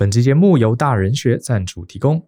[0.00, 2.26] 本期节目由大人学赞助提供。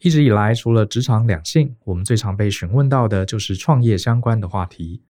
[0.00, 5.04] 一直以来，除了职场两性，我们最常被询问到的就是创业相关的话题。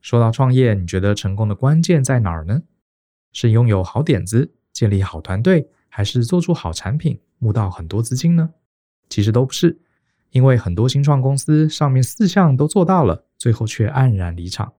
[0.00, 2.62] 说到创业，你觉得成功的关键在哪儿呢？
[3.30, 8.48] 是拥有好点子、建立好团队，还是做出好产品、募到很多资金呢？
[9.10, 9.78] 其实都不是，
[10.30, 14.72] 因为很多新创公司上面四项都做到了，最后却黯然离场。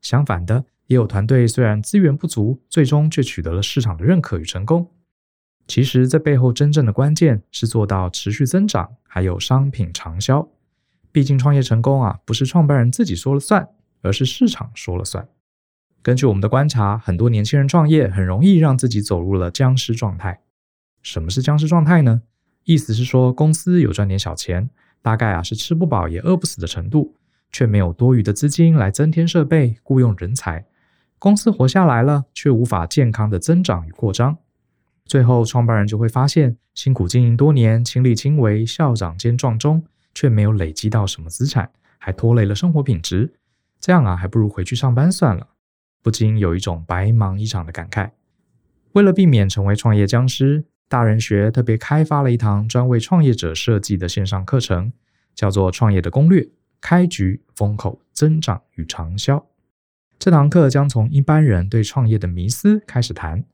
[0.00, 4.90] 相反的，也有团队虽然资源不足，最终却取得了市场的认可与成功。
[5.70, 10.48] 其实这背后真正的关键是做到持续增长，还有商品长销。
[11.12, 13.68] 毕竟创业成功啊，不是创办人自己说了算，
[14.02, 15.28] 而是市场说了算。
[16.02, 20.40] 根据我们的观察，很多年轻人创业很容易让自己走入了僵尸状态。
[21.02, 22.22] 什么是僵尸状态呢？
[22.64, 24.68] 意思是说公司有赚点小钱，
[25.00, 27.14] 大概啊是吃不饱也饿不死的程度，
[27.52, 30.66] 却没有多余的资金来增添设备、雇佣人才。
[31.20, 34.38] 公司活下来了，却无法健康的增长与扩张。
[35.10, 43.34] 最后，创办人就会发现，辛苦经营多年，亲力亲为，校长兼撞钟，却没有累积到什么资产，还拖累了生活品质。
[43.80, 45.48] 这样啊，还不如回去上班算了。
[46.00, 48.12] 不禁有一种白忙一场的感慨。
[48.92, 54.92] 为了避免成为创业僵尸，大人学特别开发了一堂专为创业者设计的线上课程，
[55.34, 56.48] 叫做《创业的攻略：
[56.80, 59.38] 开局、风口、增长与长销》。
[60.20, 63.44] 这堂课将从一般人对创业的迷思开始谈，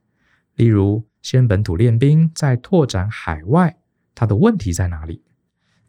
[0.56, 3.76] 例如，先本土练兵，再拓展海外，
[4.14, 5.24] 它的问题在哪里？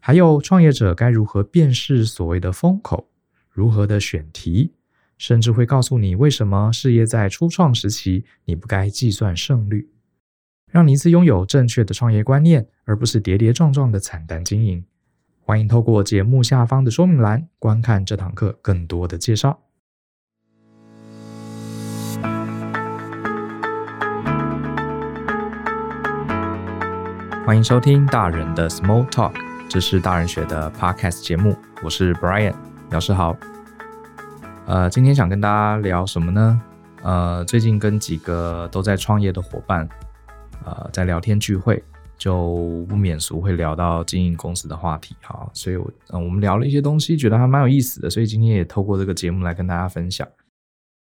[0.00, 3.08] 还有创业者该如何辨识所谓的风口？
[3.48, 4.74] 如何的选题？
[5.16, 9.88] 甚至会告诉你为什么事业在初创时期你不该计算胜率，
[10.72, 14.84] 让你一次拥有正确的创业观念，而不是跌跌撞撞的惨淡经营。
[15.40, 19.67] 欢迎透过节目下方的说明栏观看这堂课更多的介绍。
[27.48, 29.32] 欢迎收听大人的 Small Talk，
[29.70, 32.54] 这是大人学的 Podcast 节目，我是 Brian，
[32.90, 33.34] 老师好。
[34.66, 36.60] 呃，今天想跟大家聊什么呢？
[37.02, 39.88] 呃，最近跟几个都在创业的伙伴，
[40.62, 41.82] 呃，在聊天聚会，
[42.18, 50.28] 就不免俗会聊到经营公司的话题，哈，所以我，呃，我们聊了一些东西，觉得还蛮有意思的，所以今天也透过这个节目来跟大家分享。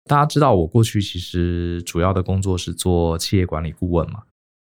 [0.06, 4.22] 大家知道，我过去其实主要的工作是做企业管理顾问嘛。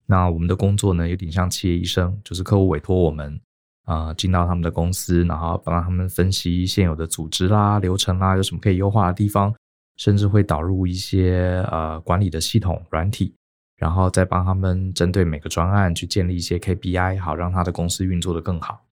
[0.06, 3.40] 那我们的工作呢，有点像企业医生，就是客户委托我们
[3.86, 9.54] 啊、进到他们的公司，然后帮他们分析现有的组织啦、流程啦，有什么可以优化的地方，
[9.98, 13.34] 甚至会导入一些呃管理的系统软体，
[13.78, 18.86] 然后再帮他们针对每个专案去建立一些 KPI，好让他的公司运作得更好。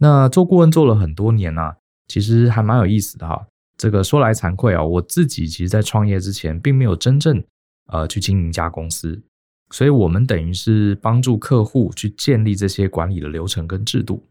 [0.00, 3.46] 那做顾问做了很多年呢、啊，其实还蛮有意思的哈。
[3.76, 7.42] 这个说来惭愧啊，我自己其实在创业之前，并没有真正
[7.86, 9.20] 呃去经营一家公司。
[9.70, 14.24] 所以我们等于是帮助客户去建立这些管理的流程跟制度。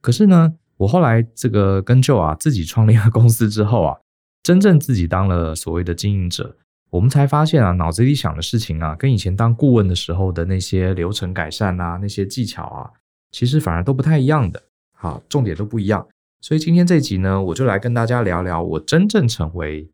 [0.00, 3.96] 可是呢，我后来这个跟 Joe 啊自己创立了公司之后啊，
[4.42, 6.56] 真正自己当了所谓的经营者，
[6.90, 12.90] 我们才发现啊，脑子里想的事情啊，跟以前当顾问的时候的那些流程改善啊，那些技巧啊，
[13.30, 14.62] 其实反而都不太一样的。
[14.96, 16.06] 好，重点都不一样。
[16.40, 19.88] 所以今天这集呢，我就来跟大家聊聊我真正成为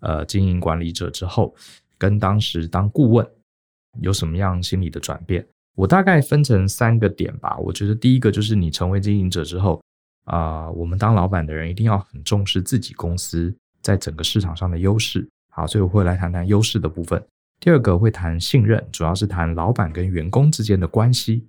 [0.00, 1.54] 呃经营管理者之后，
[1.96, 3.26] 跟当时当顾问。
[4.00, 5.46] 有什么样心理的转变？
[5.74, 7.54] 我大概分成三个点吧。
[7.58, 9.78] 我觉得第一个就是你成为经营者之后，
[10.24, 15.28] 啊、我们当老板的人一定要很重视自己公司在整个市场上的优势。
[15.50, 17.22] 好，所以我会来谈谈优势的部分。
[17.60, 21.46] 第二个会谈信任，主要是谈老板跟员工之间的关系。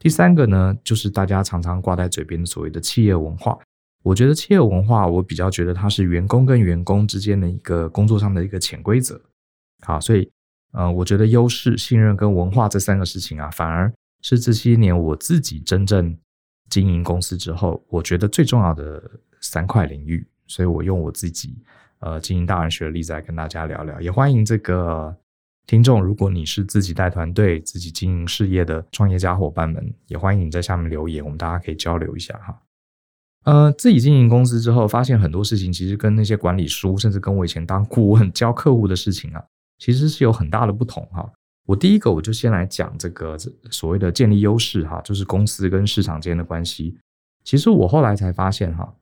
[0.00, 3.56] 第三个呢，就是大家常常挂在嘴边的所谓的企业文化。
[4.02, 9.20] 我觉得企业文化，我比较觉得它是员工跟员工之间的一个工作上的一个潜规则。
[9.82, 10.28] 好，所以。
[10.72, 13.92] 呃，我觉得优势、信任跟文化这三个事情啊，反而
[14.22, 16.16] 是这些年我自己真正
[16.68, 19.02] 经营公司之后，我觉得最重要的
[19.40, 20.26] 三块领域。
[20.46, 21.56] 所以我用我自己
[22.00, 24.00] 呃经营大人学的例子来跟大家聊聊。
[24.00, 25.16] 也欢迎这个
[25.66, 32.60] 听众，如果你是自己带团队、自己经营事业的创业家伙伴们，也欢迎你在下面留言，我们大家可以交流一下哈。
[33.44, 39.44] 呃，自己经营公司之后，发现很多事情其实跟那些管理书，甚至跟我以前当顾问教客户的事情啊。
[39.80, 41.28] 其实是有很大的不同哈。
[41.66, 43.36] 我第一个我就先来讲这个
[43.70, 46.96] 所谓的建立优势哈，就是公司跟市场之间的关系。
[47.42, 48.94] 其实我后来才发现哈，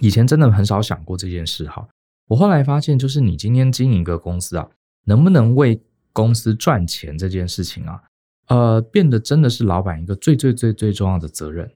[0.00, 1.86] 以前真的很少想过这件事哈。
[2.28, 4.68] 我后来发现，就是你今天经营一个公司啊，
[5.04, 5.82] 能不能为
[6.12, 8.02] 公司赚钱这件事情啊，
[8.48, 11.72] 呃，变得真的是老板一个最最最最重要的责任。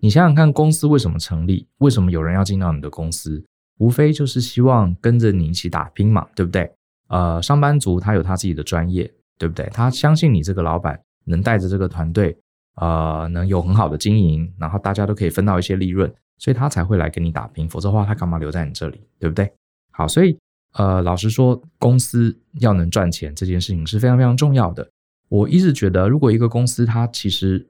[0.00, 1.66] 你想想看，公司为什么成立？
[1.78, 3.44] 为什么有人要进到你的公司？
[3.78, 6.72] 无非就是希望跟着你一起打拼嘛，对不对？
[7.08, 9.66] 呃，上班族他有他自己的专业，对不对？
[9.72, 12.36] 他相信你这个老板能带着这个团队，
[12.76, 17.68] 呃，能有很好的经营，然后大家都可以分到一些利润，所以他才会来跟你打拼。
[17.68, 19.50] 否则的话，他干嘛留在你这里，对不对？
[19.90, 20.38] 好，所以
[20.74, 24.88] 呃，老实说，公司要能赚钱这件事情是非常非常重要的。
[25.28, 27.66] 我一直觉得，如果一个公司它其实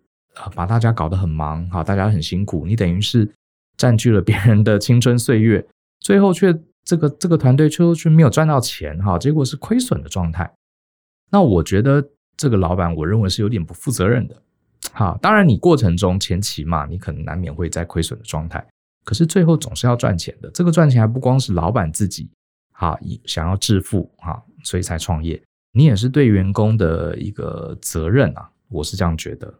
[0.55, 3.29] 把大家搞得很忙，好，大家很辛苦，你等于是
[3.77, 5.67] 占据了别人的青春岁月，
[6.01, 6.53] 最后却
[6.89, 10.51] 这个这个团队最后却没有赚到钱，哈，结果是亏损的状态。
[11.31, 12.03] 那我觉得
[12.35, 14.35] 这个老板，我认为是有点不负责任的。
[14.95, 18.67] 好，当然你过程中前期嘛，你可能难免会在亏损的状态，
[19.05, 20.51] 可是最后总是要赚钱的。
[20.51, 22.31] 这个赚钱还不光是老板自己，
[22.73, 25.39] 哈，想要致富哈，所以才创业。
[25.73, 29.53] 你也是对员工的一个责任啊，我是这样觉得。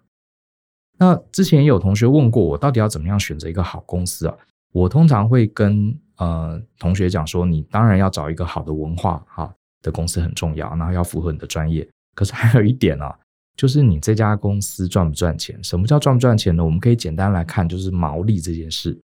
[0.97, 4.35] 那之前有同学问过我，到底要怎么样选择一个好公司啊？
[4.73, 11.89] 我通常会跟呃同学讲说，你当然要找一个好的文化哈的公司很重要，然后要符合你的专业。
[12.15, 13.17] 可是还有一点啊，
[13.57, 15.63] 就是你这家公司赚不赚钱？
[15.63, 16.65] 什么叫赚不赚钱呢？
[16.65, 18.99] 我们可以简单来看，就是毛利这件事。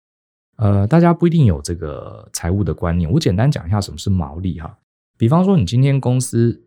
[0.58, 4.78] 呃，大家不一定有这个财务的观念，我简单讲一下什么是毛利哈。
[5.18, 6.64] 比方说，你今天公司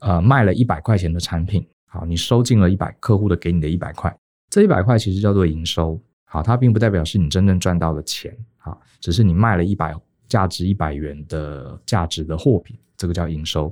[0.00, 4.16] 呃卖了一百块钱的产品，好，你收进了一百客户的给你的一百块，
[4.50, 6.00] 这一百块其实叫做营收，
[6.32, 9.94] 好，它并不代表是你真正赚到的钱，好，只是你卖了一百
[10.26, 13.70] 价值一百元的价值的货品，这个叫营收。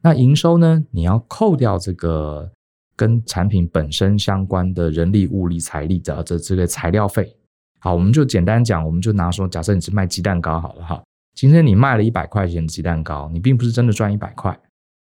[0.00, 0.82] 那营收呢？
[0.90, 2.50] 你要扣掉这个
[2.96, 7.36] 跟产品本身相关的人力、物力、财力的这这个材料费。
[7.78, 11.02] 好，我们就简单讲，我们就拿说，假设你是卖鸡蛋糕好了哈。
[11.34, 14.58] 今天你卖了一百块钱的鸡蛋糕，你并不是真的赚一百块。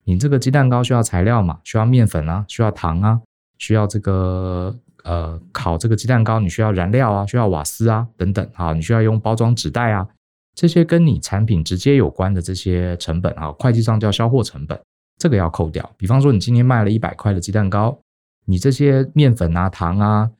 [0.03, 1.61] 你这个鸡蛋糕需要材料嘛？
[1.62, 3.21] 需要面粉啊，需要糖啊，
[3.56, 4.77] 需要这个
[5.09, 8.47] 呃烤这个鸡蛋糕，你需要燃料啊，需要瓦斯啊等等。
[8.53, 10.07] 啊，你需要用包装纸袋啊。
[10.55, 14.79] 这些跟你产品直接有关的这些成本啊，会计上叫销货成本，
[15.17, 15.89] 这个要扣掉。
[15.97, 17.99] 比方说，你今天卖了一百块的鸡蛋糕，
[18.45, 20.31] 你这些面粉啊、糖啊，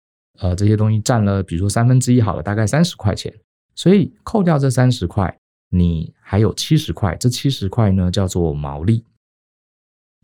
[0.41, 3.33] 呃，这些东西占了，比如说三分之一好了，大概三十块钱。
[3.75, 5.39] 所以扣掉这三十块，
[5.71, 7.17] 你还有七十块。
[7.17, 9.05] 这七十块呢，叫做毛利。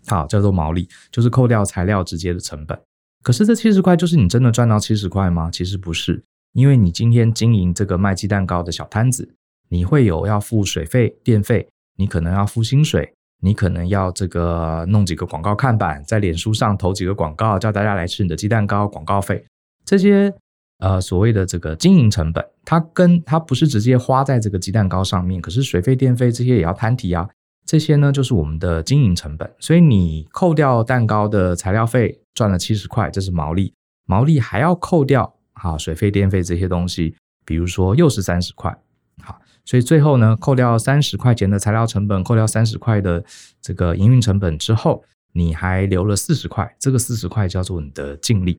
[0.07, 2.77] 好，叫做毛利，就是扣掉材料直接的成本。
[3.25, 5.51] 可是这七十块就是你真的赚到七十块吗？
[5.51, 6.23] 其实不是，
[6.53, 9.35] 因为你今天经营这个卖鸡蛋糕的小摊子。
[9.71, 11.67] 你会有要付水费、电费，
[11.97, 19.45] 你可能要付薪水，你可能要这个弄几个广告看板，在脸书上投几个广告，叫大家来吃你的鸡蛋糕，广告费
[19.85, 20.33] 这些
[20.79, 27.29] 呃所谓的这个经营成本，它跟它不是直接花在这个鸡蛋糕上面，可是水费、电费这些也要摊提啊，
[27.67, 33.73] 这些呢就是我们的经营成本，所以你扣掉蛋糕的材料费，赚了七十块，这是毛利，
[34.07, 37.15] 毛利还要扣掉好水费、电费这些东西，
[37.45, 38.77] 比如说又是三十块。
[39.23, 43.25] 好所以最后呢，扣掉三十块钱的材料成本，扣掉三十块的
[43.63, 45.03] 这个营运成本之后，
[45.33, 48.59] 你还留了四十块，这个四十块叫做你的净利。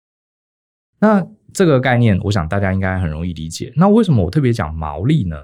[1.00, 3.72] 那这个概念，我想大家应该很容易理解。
[3.76, 5.38] 那为什么我特别讲毛利呢？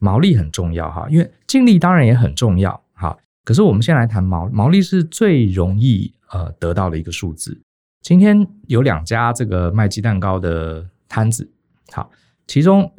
[0.00, 3.16] 毛利很重要哈，因为净利当然也很重要哈。
[3.44, 7.58] 可是我们先来谈毛毛利是最容易呃得到的一个数字。
[8.00, 11.50] 今天有两家这个卖鸡蛋糕的摊子，
[11.92, 12.10] 好，
[12.46, 12.92] 其中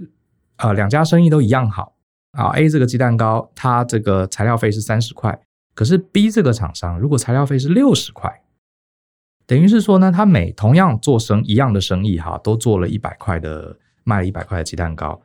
[0.57, 1.95] 呃两家生意都一样好。
[2.33, 5.41] 啊，A 这个鸡蛋糕，它这个材料费是三十块，
[5.73, 8.43] 可是 B 这个厂商如果材料费是六十块，
[9.47, 15.19] 等于是说呢，他每同样做生一样的生意哈，都做了一百块的，卖了一百块的鸡蛋糕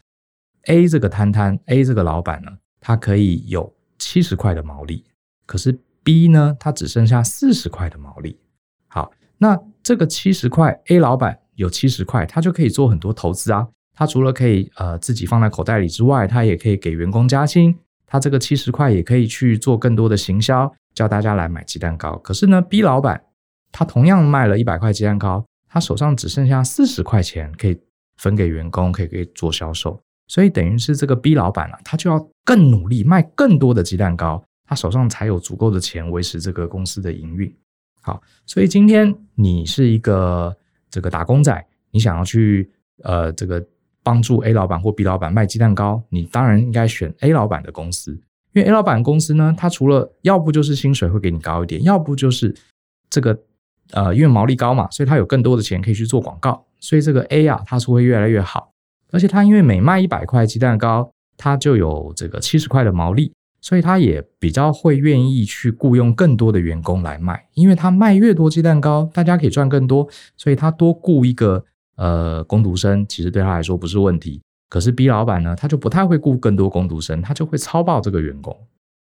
[0.63, 5.05] ，A 这个摊摊，A 这个老板呢，他可以有七十块的毛利，
[5.45, 8.41] 可是 B 呢，他只剩下四十块的毛利。
[8.89, 9.13] 好，
[9.45, 13.69] 那这个七十块，A 老板有七十块，他就可以做很多投资啊。
[13.95, 17.77] 他除了可以呃自己放在口袋里之外，他也可以给员工加薪。
[18.07, 22.17] 他这个七十块也可以去做更多的行销，叫大家来买鸡蛋糕。
[22.21, 23.23] 可是呢，B 老板
[23.71, 27.79] 他同样卖了一百块鸡蛋糕，他手上只剩下四十块钱可以
[28.17, 30.01] 分给员工，可以给做销售。
[30.27, 37.55] 所以等于是这个 B 老板啊，他就要更努力卖更多的鸡蛋糕，他手上才有足够的钱维持这个公司的营运。
[38.05, 40.55] 好，所以今天你是一个
[40.91, 42.71] 这个打工仔，你想要去
[43.03, 43.65] 呃这个。
[44.07, 48.13] 帮助 A 老板或 B 老板卖鸡蛋糕，你当然应该选 A 老板的公司，
[48.53, 52.55] 因为 A 老板公司呢，它除了要不就是薪水会给你高一点，要不就是
[53.09, 53.35] 这个
[53.93, 58.71] 呃，因为毛利高嘛，所以它有更多的钱可以去做广告，所以这个 A 啊，它是会越来越好，
[59.11, 63.33] 而且它因为每卖一百块鸡蛋糕，它就有这个七十块的毛利，
[63.65, 70.07] 所以他也比较会愿意去雇佣更多的员工来卖，因为他卖越多鸡蛋糕，大家可以赚更多，
[70.37, 71.65] 所以他多雇一个。
[71.97, 78.53] 呃，工读生其实对他来说不是问题，可是 B 老板呢，他就不太会雇更多工读生，他就会超爆这个员工，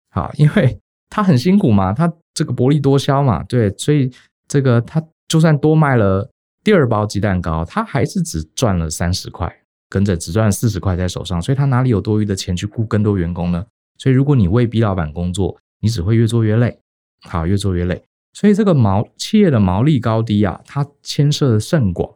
[0.09, 4.11] 好，因为他很辛苦嘛，他这个薄利多销嘛，对，所以
[4.47, 6.27] 这个他就算多卖了
[6.63, 9.47] 第二包鸡蛋糕，他还是只赚了三十块，
[9.87, 13.63] 跟着只赚四十块在手上，所以他哪里有多余的钱去雇更多员工呢？
[14.01, 16.79] 所以如果你为 B 老板工作，你只会越做越累，
[17.21, 18.03] 好，越做越累。
[18.33, 22.11] 所以这个毛企业的毛利高低啊，它牵涉甚广，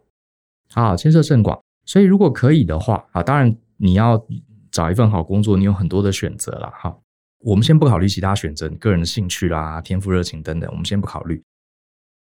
[0.71, 1.61] 好，牵涉甚广。
[1.85, 4.25] 所以如果可以的话啊，当然你要
[4.71, 6.97] 找一份好工作，你有很多的选择了，哈。
[7.41, 11.39] 我们先不考虑其他选择，你个人的兴趣啦、天赋、热情等等，我们先不考虑。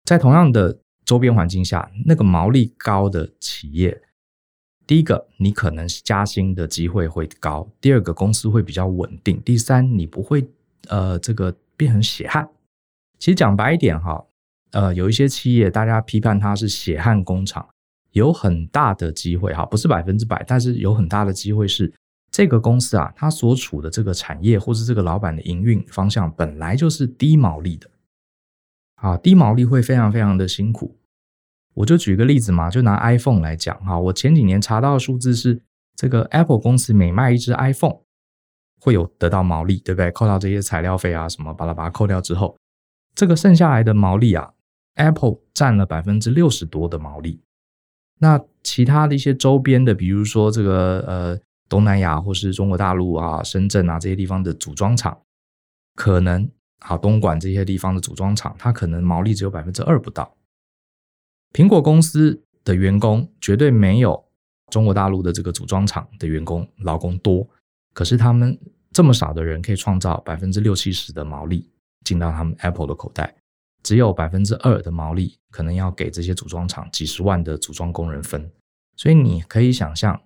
[0.06, 4.02] 在同样的周边环境下，那个毛利高的企业，
[4.86, 10.48] 第一个，你可能加薪的机会会高；第二个，公司会比较稳定；第三，你不会
[10.88, 12.50] 呃这个变成血汗。
[13.20, 14.26] 其实讲白一点哈，
[14.72, 17.68] 呃，有一些企业大家批判它是血汗工厂，
[18.12, 21.92] 有很大的机会哈，不是百分之百，但是有很大的机会是。
[22.36, 27.88] 这个公司啊，它所处的这个产业，或是这个老板的营运方向，本来就是低毛利的，
[28.96, 30.98] 啊，低毛利会非常非常的辛苦。
[31.74, 35.62] 我就举个例子嘛，就拿 iPhone 来讲哈，我前几年查到的数字是，
[35.96, 38.00] 这个 Apple 公司每卖一支 iPhone，
[38.80, 40.12] 会有得到毛利，对不对？
[40.12, 42.58] 扣掉这些材料费啊什么，把它把它扣掉之后，
[43.16, 44.54] 这个剩下来的毛利啊
[44.96, 47.42] ，Apple 占了百分之六十多的毛利。
[48.20, 51.40] 那其他的一些周边的，比如说这个呃。
[51.70, 55.18] 东南亚或是中国大陆啊、深圳啊这些地方的组装厂，
[55.96, 56.48] 可能
[56.82, 60.36] 好东莞这些地方的组装厂，它可能毛利只有百分之二不到。
[61.54, 64.22] 苹果公司的员工绝对没有
[64.70, 67.48] 中国大陆的这个组装厂的员工劳工多，
[67.94, 68.60] 可是他们
[68.92, 71.70] 这么少的人可以创造百分之六七十的毛利
[72.04, 73.34] 进到他们 Apple 的口袋，
[73.84, 78.52] 只有百分之二的毛利可能要给这些组装厂几十万的组装工人分，
[78.98, 80.20] 所以你可以想象。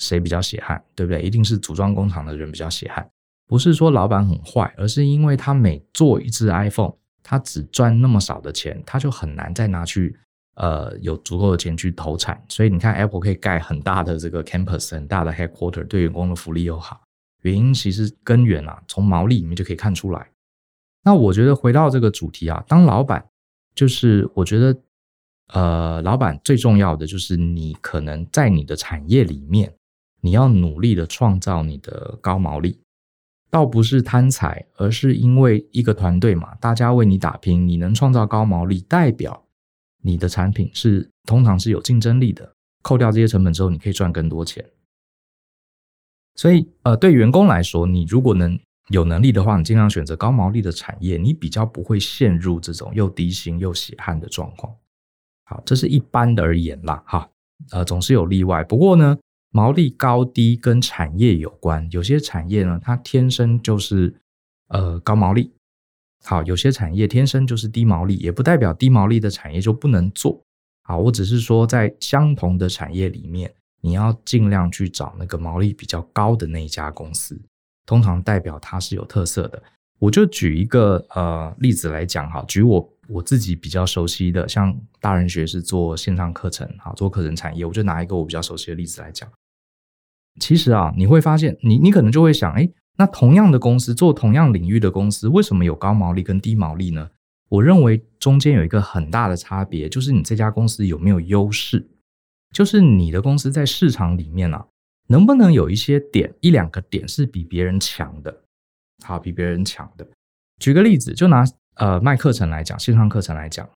[0.00, 1.20] 谁比较血汗，对不对？
[1.22, 3.10] 一定是组装工厂的人比较血汗，
[3.48, 10.16] 不是说老板很坏，而是因为他每做一只 iPhone，他只赚那么少的钱，他就很难再拿去
[10.58, 12.40] 呃有足够的钱去投产。
[12.48, 17.00] 所以你看，Apple 可以盖很大的这个 campus，很大的 headquarter，对员工的福利又好，
[17.42, 20.28] 原因其实根源啊，从毛利里面就可以看出来。
[21.02, 23.26] 那我觉得回到这个主题啊，当老板，
[23.74, 24.78] 就是我觉得
[25.54, 29.74] 呃，老板最重要的就是你可能在你的产业里面。
[30.20, 32.80] 你要努力的创造你的高毛利，
[33.50, 39.44] 倒不是贪财，而是因为一个团队嘛，大家为你打拼，你能创造高毛利，代表
[40.02, 42.52] 你的产品是通常是有竞争力的。
[42.82, 44.64] 扣掉这些成本之后，你可以赚更多钱。
[46.36, 54.74] 所以，呃，对员工来说，你如果能有能力的话，你尽量选择高毛利的产业，你比较不会陷入这种又低薪又血汗的状况。
[55.44, 57.30] 好，这是一般的而言啦，哈，
[57.70, 58.62] 呃，总是有例外。
[58.64, 59.18] 不过呢。
[59.50, 64.14] 毛利高低跟产业有关，有些产业呢，它天生就是
[64.68, 65.50] 呃高毛利，
[66.24, 70.42] 好，有些产业天生就是低毛利，也不代表低毛利的产业就不能做，
[70.82, 77.40] 好，我只是说在相同的产业里面，你要尽量去找那个毛利比较高的那一家公司，
[77.86, 79.62] 通常代表它是有特色的。
[80.00, 89.28] 我就举一个呃例子来讲哈，举我我自己比较熟悉的，像大人学是做线上课程，好，做课程产业，我就拿一个我比较熟悉的例子来讲。
[90.40, 97.08] 其实啊，你会发现，你你可能就会想，诶，那同样的公司做同样领域的公司，为什么有高毛利跟低毛利呢？
[97.48, 101.88] 我认为中间有一个很大的差别，就是你这家公司有没有优势，
[102.52, 104.66] 就是你的公司在市场里面啊，
[105.06, 108.42] 能不能有一些点，一两个点是比别人强的。
[109.04, 110.06] 好，比别人强的。
[110.60, 111.44] 举个例子，就拿
[111.76, 113.66] 呃卖课程来讲，线上课程来讲，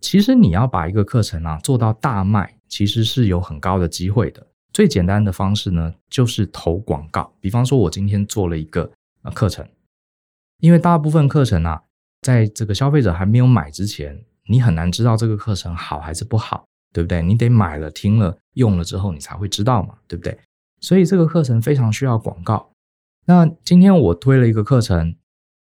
[0.00, 4.46] 其实你要把一个课程啊做到大卖，其实是有很高的机会的。
[4.80, 7.30] 最简单的方式呢，就是投广告。
[7.38, 9.68] 比方说，我今天做了一个呃课程，
[10.60, 11.82] 因为大部分课程啊，
[12.22, 17.20] 在这个消费者还没有买之前，你很难知道这个课程好还是不好，对不对？
[17.20, 20.38] 你得买了、听了、用了之后，你才会知道嘛，对不对？
[20.80, 22.70] 所以这个课程非常需要广告。
[23.26, 25.14] 那今天我推了一个课程，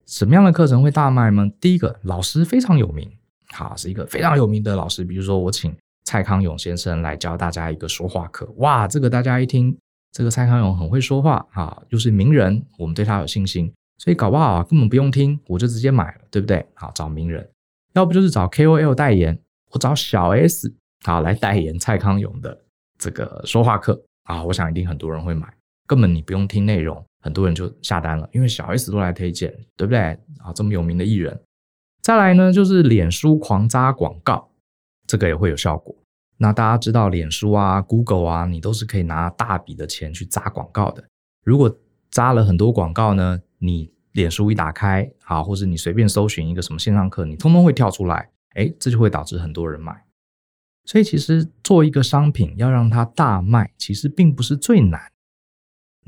[0.05, 1.51] 什么样的课程会大卖吗？
[1.59, 3.11] 第一个，老师非常有名，
[3.47, 5.03] 好，是一个非常有名的老师。
[5.03, 5.75] 比如说，我请
[6.07, 9.77] 蔡康永先生来教大家一个说话课，哇，这个大家一听，
[10.13, 16.65] 这个蔡康永很会说话，哈，又是名人，我们对他有信心，所以搞不好啊，根本不用听，我就直接买了，对不对？
[16.75, 17.45] 好，找名人，
[17.93, 19.37] 要不就是找 KOL 代言，
[19.73, 20.73] 我找小 S
[21.03, 22.57] 好来代言蔡康永的
[22.97, 25.53] 这个说话课啊，我想一定很多人会买，
[25.85, 27.03] 根本你不用听内容。
[27.19, 29.99] 很多人就下单了，因为小 S 都来推荐，对不对？
[30.37, 31.37] 啊，这么有名的艺人。
[32.01, 34.46] 再来呢，就是脸书狂扎广告，
[35.07, 35.95] 这个也会有效果。
[36.37, 41.03] 那大家知道，脸书啊、Google 啊，你都是可以拿大笔的钱去砸广告的。
[41.43, 41.75] 如果
[42.11, 50.03] 扎了很多广告呢，你脸书一打开，好，或者你随便搜寻一个什么线上课，你通通会跳出来，哎，这就会导致很多人买。
[50.85, 55.11] 所以其实做一个商品要让它大卖，其实并不是最难。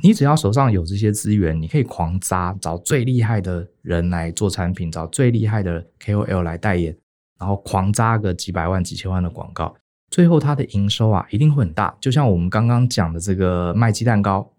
[0.02, 6.98] 你只要手上有这些资源，你可以狂砸，找最厉害的人来做产品，找最厉害的 KOL 来代言，
[7.40, 9.74] 然后狂砸个几百万、几千万的广告，
[10.12, 11.96] 最后它的营收啊一定会很大。
[12.02, 14.52] 就像我们刚刚讲的这个卖鸡蛋糕，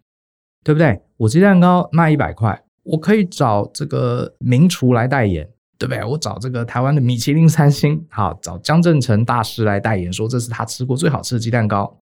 [0.65, 1.01] 对不对？
[1.19, 5.47] 我鸡蛋糕卖一百块，我可以找这个名厨来代言，
[5.79, 6.03] 对不对？
[6.05, 11.99] 我找这个台湾的米其林三星，好，找江振成大师来代言，说这是他吃过最好吃的鸡蛋糕。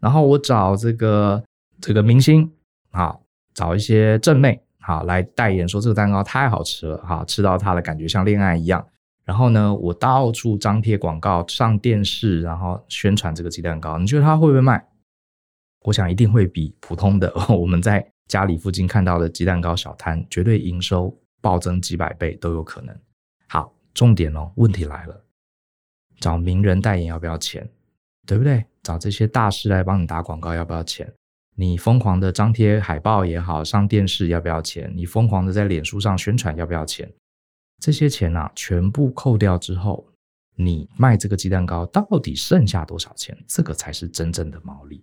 [0.00, 1.42] 然后我找这个
[1.80, 2.50] 这个明星。
[2.92, 3.22] 好，
[3.54, 8.84] 找一些正妹好来代言，说这个蛋糕太好吃了，哈，吃到它的感觉像恋爱一样。
[9.30, 13.96] 然后呢，我到处张贴广告，上电视，然后宣传这个鸡蛋糕。
[13.96, 14.84] 你觉得它会不会卖？
[15.82, 22.92] 我想一定会比普通的我们在家里附近看到的鸡蛋糕小摊，绝对营收暴增几百倍都有可能。
[23.46, 25.24] 好，重点哦，问题来了，
[26.18, 27.70] 找名人代言要不要钱？
[28.26, 28.64] 对不对？
[28.82, 31.08] 找这些大师来帮你打广告要不要钱？
[31.54, 34.92] 你疯狂的张贴海报也好，上电视要不要钱？
[34.96, 37.08] 你疯狂的在脸书上宣传要不要钱？
[37.80, 40.06] 这些钱啊，全部扣掉之后，
[40.54, 43.36] 你卖这个鸡蛋糕到底剩下多少钱？
[43.48, 45.02] 这个才是真正的毛利。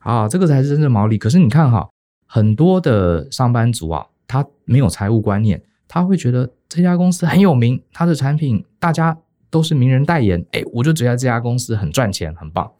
[0.00, 1.16] 啊，这个才是真正的毛利。
[1.16, 1.88] 可是你看哈，
[2.26, 9.16] 很多的上班族啊，他没有财务观念，他会觉得这家公司很有名，他的产品大家
[9.48, 12.72] 都是名人代言，哎，我就觉得这家公司很赚钱，很棒。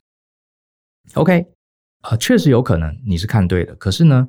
[1.14, 1.46] OK。
[2.02, 4.28] 呃，确实有可能你是看对的，可是呢，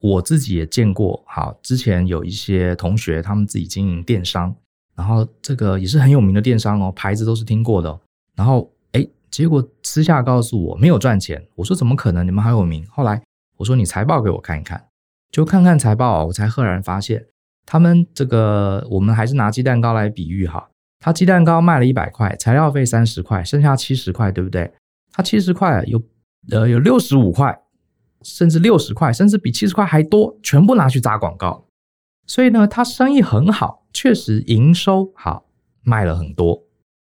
[0.00, 4.54] 我自己也见过，好，之前有一些同学他们自己经营电商，
[4.94, 8.00] 然后这个也是很有名的电商哦，牌子都是听过的，
[8.36, 12.26] 然后哎，结果私下告诉我没有赚钱，我说怎么可能？
[12.26, 12.86] 你们还有名？
[12.88, 13.22] 后来
[13.56, 14.86] 我说你财报给我看一看，
[15.32, 17.26] 就看看财报啊，我才赫然发现，
[17.66, 24.72] 他们这个我们还是拿鸡蛋糕来比喻哈，他鸡蛋糕卖了一百块，材料费三十块，剩下七十块，对不对？
[25.12, 26.00] 他七十块有。
[26.50, 27.60] 呃，有六十五块，
[28.28, 31.66] 甚至六十块，甚至比七十块还多，全部拿去砸广告。
[32.26, 35.46] 所以呢，他生意很好，确实营收好，
[35.82, 36.62] 卖了很多。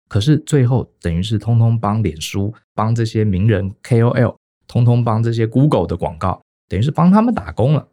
[0.09, 7.89] 可是最后等于是通通帮脸书、帮这些名人 KOL，通通帮这些 Google 的广告，等于是帮他们打工了。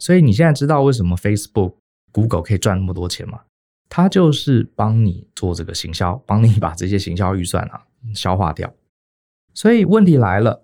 [0.00, 1.74] 所以你现在知道为什么 Facebook、
[2.12, 3.40] Google 可以赚那么多钱吗？
[3.88, 8.72] 他就是帮你做这个行销，帮你把这些行销预算啊消化掉。
[9.52, 10.63] 所以问题来了，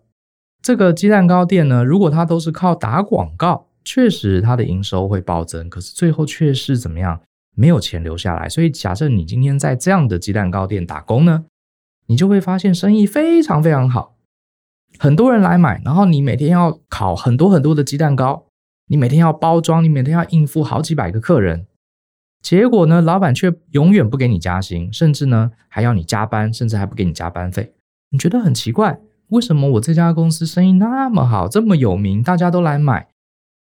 [0.63, 7.21] 这个鸡蛋糕店呢，如果它都是靠打广告，确实它的营收会暴增，可是最后却是怎么样？
[7.57, 8.49] 没有钱留下来。
[8.49, 11.45] 所以假设你今天在这样的鸡蛋糕店打工呢，
[12.07, 14.17] 你就会发现生意非常非常好，
[14.99, 18.47] 很多人来买，然后你每天要烤很多很多的鸡蛋糕，
[18.87, 21.67] 你每天要包装，你每天要应付好几百个客人，
[22.43, 27.73] 结果呢，老板却永远不给你加薪，甚至呢还要你加班，甚至还不给你加班费。
[28.11, 33.09] 你觉得很奇怪，为什么我这家公司生意那么好，这么有名，大家都来买，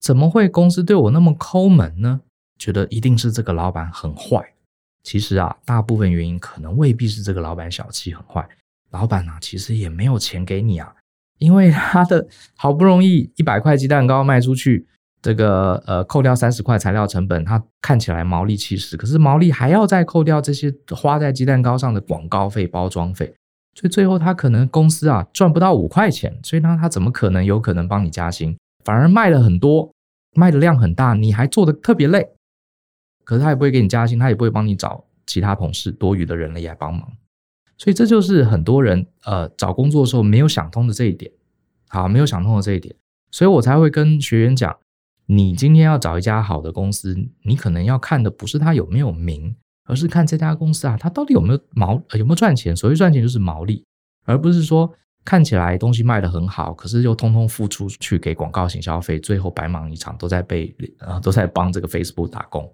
[0.01, 2.21] 怎么会公司对我那么抠门呢？
[2.59, 4.55] 觉得一定是这个老板很坏。
[5.03, 8.49] 其实啊，大部分原因可能未必是这个老板小气很坏，
[8.90, 10.95] 老板啊，其实也没有钱给你啊，
[11.38, 14.87] 因为他的好不容易一百块鸡蛋糕卖出去，
[15.21, 23.35] 这个呃扣掉三十块材料成本，他看起来毛利七十，可是毛利还要再扣掉这些花在鸡蛋糕上的广告费、包装费。
[23.74, 28.56] 所以最后他可能公司啊赚不到五块钱，所以呢他怎么可能有可能帮你加薪？
[28.84, 29.92] 反而卖了很多，
[30.34, 32.28] 卖的量很大，你还做的特别累，
[33.24, 37.12] 可是他也不会给你加薪，他也不会帮你找其他同事多余的人力来帮忙。
[37.76, 41.32] 所以这就是很多人呃找工作的时候没有想通的这一点，
[41.88, 42.94] 好，没有想通的这一点，
[43.30, 44.76] 所以我才会跟学员讲，
[45.26, 49.56] 你今天要找一家好的公司，你可能要看的不是他有没有名。
[49.85, 52.75] 而是看这家公司啊，它到底有没有毛，有没有赚钱？
[52.77, 53.85] 所谓赚钱就是毛利，
[54.25, 54.92] 而不是说
[55.25, 62.73] 看起来东西卖得很好，可是又通通付出去给广告型消费，最后白忙一场，都在被呃都在帮这个 Facebook 打工。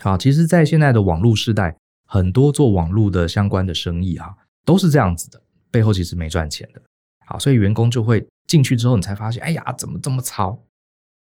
[0.00, 6.82] 好，其实，在现在的网络时代，很多做网络的相关的生意啊，都是这样子的，背后其实没赚钱的。
[7.26, 10.60] 好，所以员工就会进去之后，你才发现，哎呀，怎么这么操？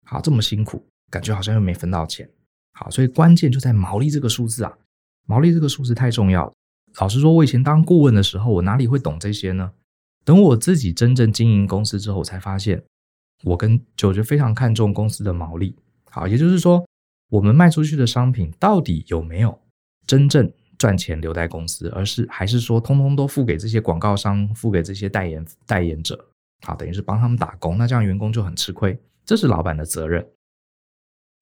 [0.06, 2.30] 好，这么辛苦，感觉好像又没分到钱。
[2.74, 4.78] 好，所以关键就在毛利这个数字啊，
[5.28, 6.54] 毛利这个数字太重要了。
[7.00, 9.72] 老实说，我以前当顾问的时候，我哪里会懂这些呢？
[10.24, 12.84] 等我自己真正经营公司之后，我才发现，
[13.44, 15.76] 我跟九就非常看重公司的毛利。
[16.10, 16.86] 好，也就是说，
[17.30, 19.58] 我们卖出去的商品到底有没有
[20.06, 26.28] 真正赚钱留在公司，而是还是说，通通都付给这些广告商，付给这些代言代言者。
[26.64, 30.28] 好，等于是帮他们打工，那这样员工就很吃亏，这是老板的责任。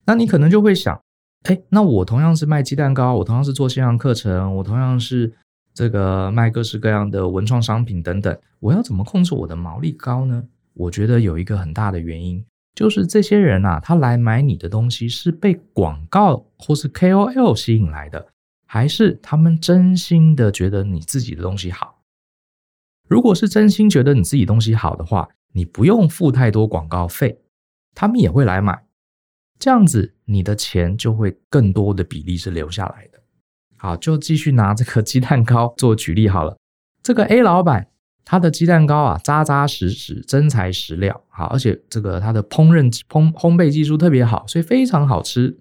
[0.06, 0.98] 那你可能就会想，
[1.44, 5.32] 哎，那我同样是卖鸡蛋糕，我同样是做线上课程，我同样是
[5.72, 10.44] 这个卖各式各样的文创商品等等，我要怎么控制我的毛利高呢？
[10.74, 18.26] 我觉得有一个很大的原因，就是这些人啊，他来买你的东西是被广告或是 KOL 吸引来的，
[18.66, 22.02] 还是他们真心的觉得你自己的东西好？
[23.08, 27.40] 如果是真心觉得你自己东西好的话，你不用付太多广告费，
[27.94, 28.84] 他们也会来买，
[29.60, 33.20] 这样子你的钱就会更多的比例是留下来的。
[33.76, 36.56] 好，就继续拿这个鸡蛋糕做举例好了。
[37.02, 37.86] 这个 A 老板
[38.24, 45.56] 他的鸡蛋糕啊，扎扎实实，真材实料，好，而且这个他的烹饪烹烘焙技术特别好，所以非常好吃。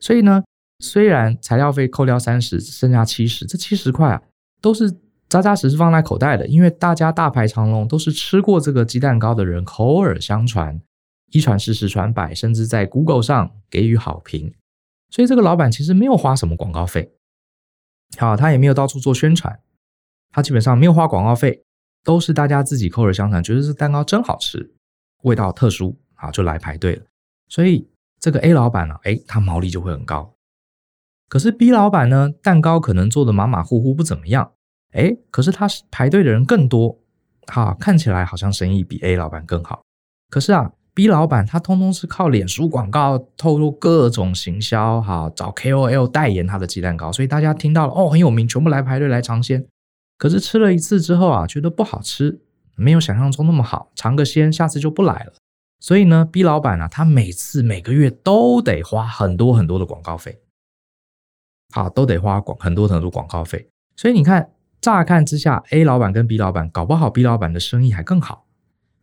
[0.00, 0.42] 所以呢，
[0.80, 4.22] 虽然材料费扣掉三十，剩下七十，这七十块啊，
[4.60, 4.96] 都是。
[5.28, 10.80] 扎扎实实放在口袋的，因为大家大排长龙，都是吃过这个鸡蛋糕的人，口耳相传，
[11.36, 14.54] 一传十，十传百，甚至在 Google 上给予好评。
[15.10, 17.12] 所以这个老板其实没有花什么广告费，
[18.18, 19.60] 好，他也没有到处做宣传，
[20.30, 21.62] 他基本上没有花广告费，
[22.02, 24.74] 都是大家自己口耳相传，觉得这蛋糕真好吃，
[25.22, 27.04] 味道特殊，好，就来排队了。
[27.48, 30.34] 所以这个 A 老板呢，哎，他毛利就会很高。
[31.28, 34.52] 可是 B 老板呢，蛋糕可能做的马马虎虎，不怎么样。
[34.92, 36.98] 哎，可是他排队的人更多，
[37.46, 39.82] 哈，看起来好像生意比 A 老板更好。
[40.30, 49.66] 可是啊，B 老板他通通是靠脸书广告，透露各种行销，哈，找 KOL 代言他的鸡蛋糕，所以大家听到了哦，很有名，全部来排队来尝鲜。
[50.16, 52.40] 可是吃了一次之后啊，觉得不好吃，
[52.74, 55.34] 没有想象中那么好，尝个鲜，下次就不来了。
[55.80, 60.40] 所以呢，B 老板啊，他每次每个月都得花很多很多的广告费，
[61.74, 63.68] 好，都得花广很多很多广告费。
[63.94, 64.50] 所以你看。
[64.78, 68.45] 乍看之下，A 老板跟 B 老板搞不好，B 老板的生意还更好。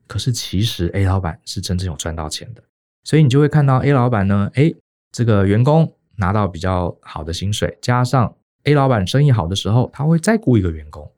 [0.08, 2.64] 可是其实 A 老板是真正有赚到钱的，
[3.04, 4.76] 所以你就会看到 A 老板呢，诶，
[5.12, 11.12] 这个员工拿到比较好的薪水，加上 A 老板生意好的时候，他会再雇一个员工，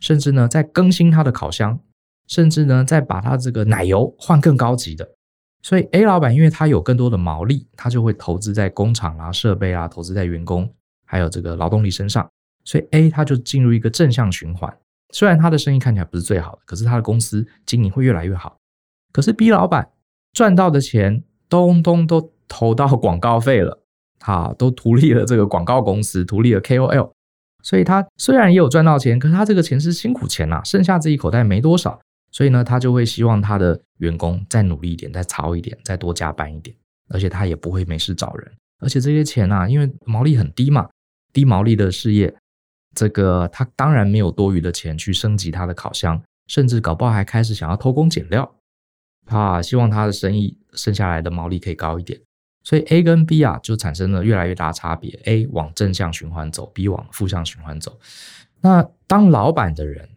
[0.00, 1.78] 甚至呢再更新他的烤箱，
[2.26, 5.08] 甚至呢再把他这个奶油换更高级的。
[5.60, 10.72] 所以 A 老板因为他有更多的毛利，他就会投资在工厂啊、设备啊，投资在员工
[11.04, 12.28] 还有这个劳动力身上。
[12.64, 14.72] 所以 A 他就进入一个正向循环，
[15.12, 18.56] 虽然他的生意看起来不是最好的，可是他的公司经营会越来越好。
[19.12, 19.90] 可是 B 老板
[20.32, 23.82] 赚到的钱通通都投到广告费了，
[24.20, 27.10] 哈，都图利了这个广告公司，图利了 KOL。
[27.62, 31.98] 所以他虽然也有赚到钱，可是他这个钱是辛苦钱呐，剩下自己口袋没多少。
[32.30, 36.76] 所以呢，他就会希望他的员工再努力一点，再操一点，再多加班一点，
[37.08, 38.52] 而且他也不会没事找人。
[38.80, 40.88] 而且这些钱呐，因为毛利很低嘛，
[41.32, 42.32] 低毛利的事业。
[42.98, 48.56] 这个他当然没有多余的钱去升级他的烤箱，甚至搞不好还开始想要偷工减料，
[49.26, 52.20] 啊，希望他的生意剩下来的毛利可以高一点。
[52.64, 58.00] 所以 A 跟 B 啊就产生了越来越大差别，A 往正向循环走，B 往负向循环走。
[58.60, 60.08] 那当老板的人，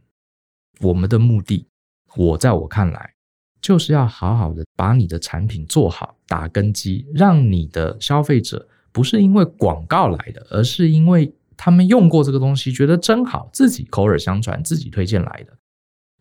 [0.79, 1.67] 我们的目的，
[2.15, 3.13] 我在我看来，
[3.61, 11.31] 就是要好好的把你的产品做好，打根基，让你的消费者不是因为广告来的，而是因为。
[11.63, 15.55] 他们用过这个东西，觉得真好，自己口耳相传，自己推荐来的。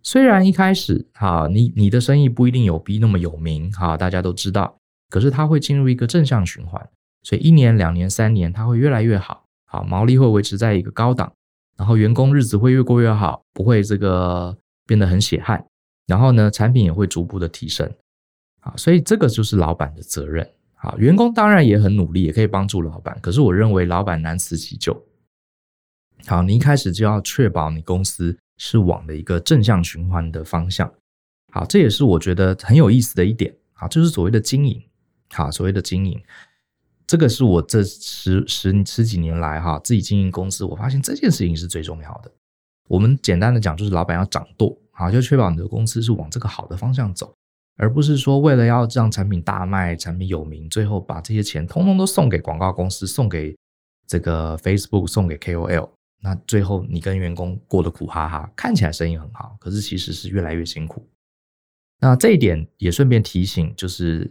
[0.03, 4.77] 虽然一开始哈，你你的生意不一定有 B 那么有名哈，大家都知道，
[5.09, 6.87] 可是它会进入一个正向循环，
[7.23, 11.33] 所以一年、两年、三年，它会越来越好，好，毛利会维持在一个高档，
[11.79, 14.55] 然后员工日子会越过越好，不会这个
[14.87, 15.65] 变得很血汗，
[16.07, 17.91] 然后呢，产品也会逐步的提升，
[18.61, 25.03] 啊，所以这个就是老板的责任，啊，员工当然也很努力，也可以帮助老板，可是我认为老板难辞其咎。
[26.27, 30.93] 好，你一开始就要确保你公司是往的一个正向循环的方向。
[31.53, 33.55] 好，这也是我觉得很有意思的一点。
[33.75, 34.83] 啊，就是所谓的经营。
[35.33, 36.21] 好，所谓的经营，
[37.07, 42.31] 这个是我这十十十几年来哈自己经营公司，我发现这件事情是最重要的。
[42.89, 47.33] 我们简单的讲，就是老板要掌舵，好，就确保你的公司是往这个好的方向走，
[47.79, 53.57] 而不是说为了要让产品大卖、产品有名，最后把这些钱通通都送给广告公司、送给
[54.07, 55.89] 这个 Facebook、送给 KOL。
[56.23, 61.09] 那最后你跟员工过得苦哈哈，看起来生意很好，可是其实是越来越辛苦。
[61.99, 64.31] 那这一点也顺便提醒，就是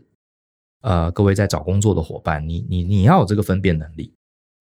[0.82, 4.13] 呃，各位在找工作的伙伴，你你你要有这个分辨能力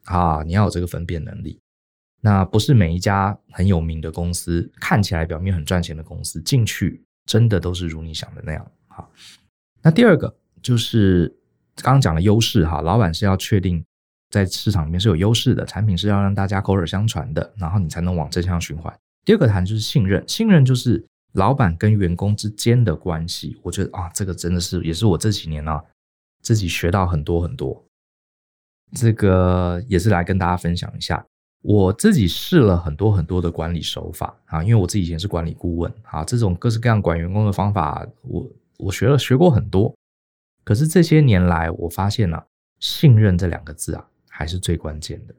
[0.04, 1.60] 啊，你要有这个分辨能力。
[2.22, 8.72] 那不是每一家很有名的公司，看起来表面很赚钱的公司，进去真的都是如你想的那样。
[8.86, 9.12] 好，
[9.82, 11.28] 那第二个就是
[11.76, 13.84] 刚刚讲的优势哈，老板是要确定。
[14.30, 18.92] 在市场里面是有优势的，产品是要让大家口耳相传的，然后你才能往正向循环。
[19.24, 23.58] 第二个谈就是信任，信任就是老板跟员工之间的关系。
[23.62, 25.82] 我觉得啊，这个真的是也是我这几年啊
[26.42, 27.84] 自己学到很多很多。
[28.92, 31.22] 这个也是来跟大家分享一下，
[31.60, 39.94] 我自己试了很多很多的管理手法啊，因为我自己以前是管理顾问啊，这种各式各样管员工的方法，我我学了学过很多。
[40.64, 42.46] 可是这些年来，我发现啊，
[42.78, 44.06] 信任这两个字啊，
[44.38, 45.34] 还是最关键的。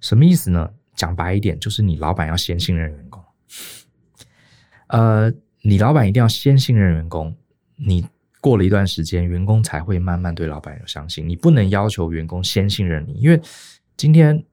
[0.00, 0.68] 什么意思呢？
[0.96, 3.22] 讲白一点，就是你老板要先信任员工。
[4.88, 7.36] 呃，你老板一定要先信任员工，
[7.76, 8.04] 你。
[8.40, 11.28] 过了一段时间，员工才会慢慢对老板有相信。
[11.28, 13.40] 你不能要求员工先信任你，因为
[13.96, 14.44] 今天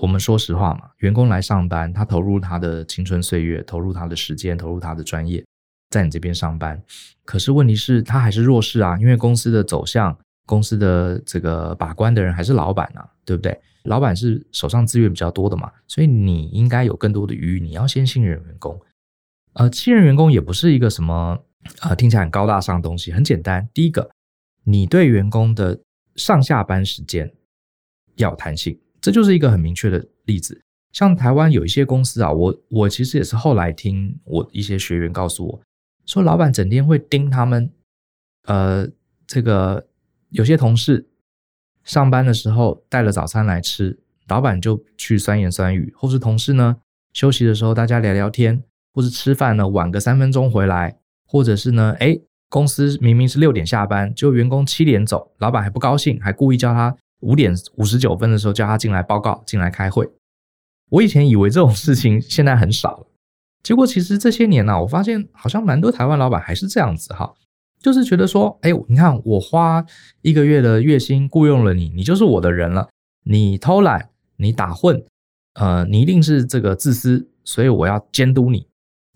[0.00, 5.44] 我们说实话嘛，员工来上班，他投入他的青春岁月，投入他的时间，投入他的专业，
[5.90, 6.80] 在你这边上班。
[7.24, 10.16] 可是问题是，他还是弱势啊，因为公司的走向，
[10.46, 13.60] 公司的这个把关的人还是老板啊，对不对？
[13.82, 18.80] 老板是手上资源比较多的嘛，所以你应该有更多的余裕，你要先信任员工。
[19.52, 21.42] 呃，信任员工也不是一个什么。
[21.80, 23.68] 呃，听起来很高大上的东西，很简单。
[23.74, 24.08] 第一个，
[24.62, 25.80] 你对员工的
[26.14, 27.28] 上下班时间
[28.14, 30.62] 要弹性，这就是一个很明确的例子。
[30.92, 35.60] 像台湾有一些公司啊，我我其实也是后来听我一些学员告诉我，
[36.06, 37.68] 说老板整天会盯他们，
[38.44, 38.88] 呃，
[39.26, 39.88] 这个
[40.30, 41.08] 有些同事
[41.84, 46.76] 上班的时候带了早餐来吃，老板就去酸言酸语，或是同事呢
[47.12, 48.62] 休息的时候大家聊聊天，
[48.92, 50.98] 或是吃饭呢晚个三分钟回来。
[51.28, 60.08] 或者是呢，诶，公司明明是六点下班，就员工七点走，老板还不高兴，还故意叫他五点五十九分的时候叫他进来报告，进来开会。
[60.88, 63.06] 我以前以为这种事情现在很少了，
[63.60, 67.34] 结果其实这些年呢、啊，我发现好像蛮多台湾老板还是这样子哈，
[67.86, 69.86] 就是觉得说，诶，你看我花
[70.20, 72.88] 一个月的月薪雇佣了你，你就是我的人了，
[73.22, 75.04] 你偷懒，你打混，
[75.54, 78.66] 呃，你一定是这个自私，所以我要监督你。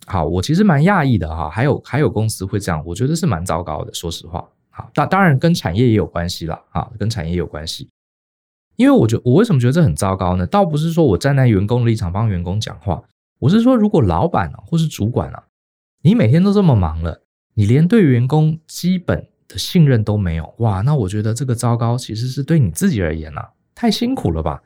[0.07, 3.93] 好，我其实蛮讶异的哈，还有还有公司会这样，我觉得是蛮糟糕的。
[3.93, 7.89] 说实话，好，当当然跟产业也有关系啦，啊，跟产业有关系。
[8.77, 10.47] 因为我觉得我为什么觉得这很糟糕呢？
[10.47, 13.03] 倒不是说我站在员工的立场帮员工讲话，
[13.41, 15.43] 我是说，如果老板啊或是主管啊，
[16.03, 17.23] 你每天都这么忙了，
[17.61, 24.63] 你连对员工基本的信任都没有，哇，那我觉得这个糟糕其实是对你自己而言啊，太辛苦了吧？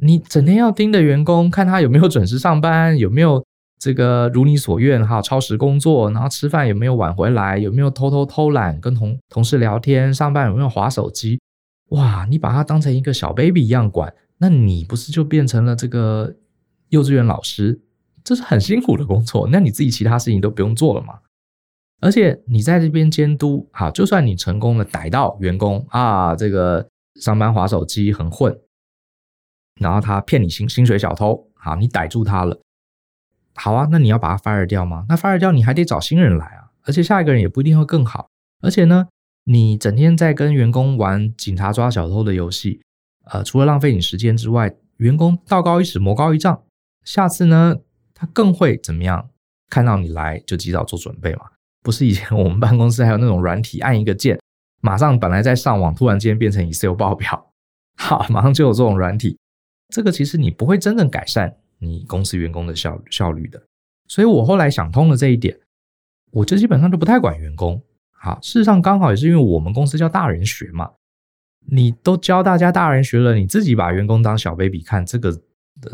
[0.00, 3.44] 你整天要盯着员工，看他有没有准时上班，有没有。
[3.78, 11.38] 这个如你所愿哈，超时工作，然后吃饭有没有晚回来，有没有偷偷偷懒跟同同事聊天，上班有没有划手机？
[11.90, 16.34] 哇，你把他当成一个小 baby 一样管，那你不是就变成了这个
[16.88, 17.80] 幼稚园老师？
[18.24, 21.20] 这是很辛苦的工作，那你自己其他事情都不用做了嘛？
[22.00, 26.88] 而且你在这边监督，好，就算你成功的逮到员工啊，这个
[27.20, 28.56] 上班划手机很混，
[29.80, 32.60] 然后他骗你薪薪水小偷，好，你逮住他了。
[33.54, 35.04] 好啊，那你要把他 fire 掉吗？
[35.08, 38.28] 那 fire 掉你还得找新人来啊，而且下一个人也不一定会更好。
[38.60, 39.08] 而且呢，
[39.44, 42.80] 你整天在跟员工玩警察抓小偷的游戏，
[43.24, 46.62] 呃，除了浪费你时间之外，员工道高一尺魔高一丈，
[47.02, 47.78] 下次呢，
[48.14, 49.30] 他更会怎么样？
[49.68, 51.50] 看到你来就及早做准备嘛。
[51.82, 54.38] 不是以前我们办公室还有那种软体，按一个键，
[54.80, 57.52] 马上本来在上网，突然间变成 Excel 报表，
[57.96, 59.38] 好，马上就有这种软体。
[59.88, 61.56] 这个其实你不会真正改善。
[61.80, 63.62] 你公司员工的效效率的，
[64.08, 65.56] 所以我后来想通了这一点，
[66.32, 67.80] 我就基本上就不太管员工。
[68.10, 70.90] 好，事实上刚好也是因为我们公司叫大人学嘛，
[71.70, 75.30] 你都教大家大人学了，你自己把员工当小 baby 看，这个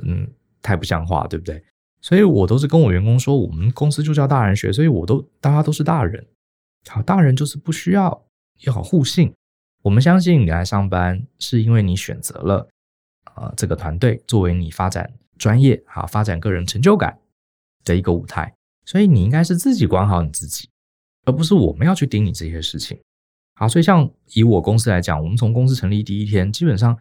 [0.07, 0.27] 嗯
[0.63, 1.63] 太不像话，对不对？
[2.05, 6.27] 所以我都是跟我员工说，我们公司就叫大人学，所以我都大家都是大人。
[6.87, 8.27] 好，大人就是不需要
[8.61, 9.33] 要好互信，
[9.81, 12.69] 我们相信你来上班是因为你选择了
[13.23, 15.11] 啊、呃、这个团队作为你发展。
[15.37, 17.19] 专业啊，发展个人成就感
[17.85, 20.69] 的一个舞台，所以你应该是自己管好你自己，
[21.25, 22.97] 而不是我们要去盯你这些事情。
[23.57, 26.97] 好，所以像以我公司来讲，我们从公司成立第一天，基本上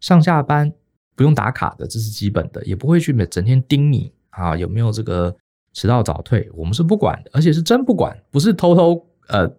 [0.00, 0.70] 上下班
[1.16, 5.34] 不用打卡的，这是基本的，也不会去每整天盯你啊有没有这个
[5.74, 9.50] 迟到早退，我们是不管的，而且是真不管，不是偷偷呃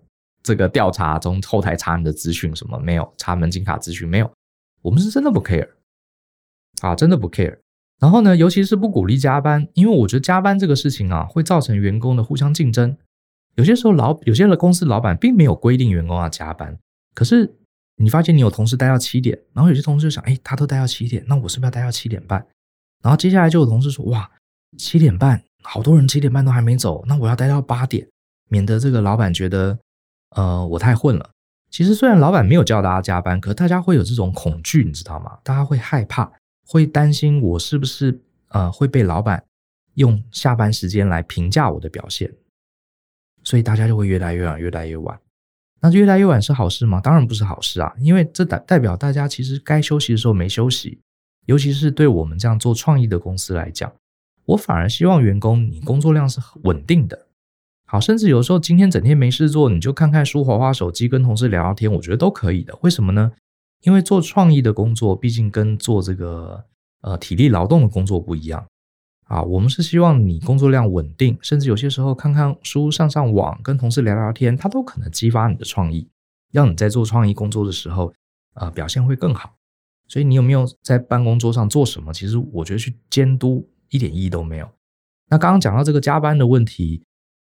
[0.41, 4.31] 这个调查从后台查你的资讯什么没有，查门禁卡资讯没有，
[4.81, 5.67] 我们是真的不 care
[6.81, 7.57] 啊，真的不 care。
[7.99, 12.95] 然后呢，尤其是不鼓励加班，因为我觉得加班这个事情啊，会造成员工的互相竞争。
[13.55, 16.77] 有些时候老，有些的公司老板并没有规定员工要加班，
[17.13, 17.53] 可是
[17.97, 22.39] 你发现你有同事待到七点，然后有些同事就想，哎，他都待到七点，那我是不是要待到七点半？
[23.03, 24.31] 然后接下来就有同事说，哇，
[24.77, 28.07] 七点半，好多人七点半都还没走，那我要待到八点，
[28.49, 29.77] 免得这个老板觉得，
[30.35, 31.29] 呃，我太混了。
[31.69, 35.37] 其实虽然老板没有叫大家加班，可大家会有这种恐惧，你知道吗？
[35.43, 36.31] 大家会害怕。
[36.71, 39.43] 会担心我是不是呃会被老板
[39.95, 42.31] 用下班时间来评价我的表现，
[43.43, 45.19] 所以大家就会越来越晚，越来越晚。
[45.81, 47.01] 那越来越晚是好事吗？
[47.01, 50.99] 当然不是好事啊，因为这代代表大家其实该休息的时候没休息，
[51.47, 53.91] 尤其是对我们这样做创意的公司来讲，
[54.49, 57.27] 我反而希望员工你工作量是稳定的。
[57.85, 62.77] 好，甚至有时候今天整天没事做，你就看看书、滑滑手机、跟同事聊聊天，我觉得都可以的。
[62.81, 63.31] 为什么呢？
[63.81, 66.65] 因为做创意的工作，毕竟跟做这个
[67.01, 68.65] 呃体力劳动的工作不一样。
[69.25, 76.09] 啊，我们是希望你工作量稳定，甚至有些时候看看书、上上网、跟同事聊聊天，它都可能激发你的创意，
[76.51, 78.11] 让你在做创意工作的时候，
[78.55, 79.53] 呃，表现会更好。
[80.07, 82.11] 所以你有没有在办公桌上做什么？
[82.11, 84.69] 其实我觉得去监督一点意义都没有。
[85.27, 87.03] 那刚刚讲到这个加班的问题，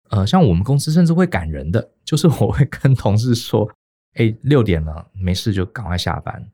[0.10, 3.70] 呃，像我们公司甚至会赶人的，就是我会跟同事说，
[4.16, 6.50] 哎，六点了，没事就赶快下班。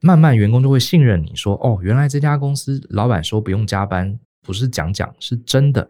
[0.00, 4.18] 慢慢员工就会信任你说，哦，原来这家公司老板说不用加班。
[4.46, 5.88] 不是讲讲，是真的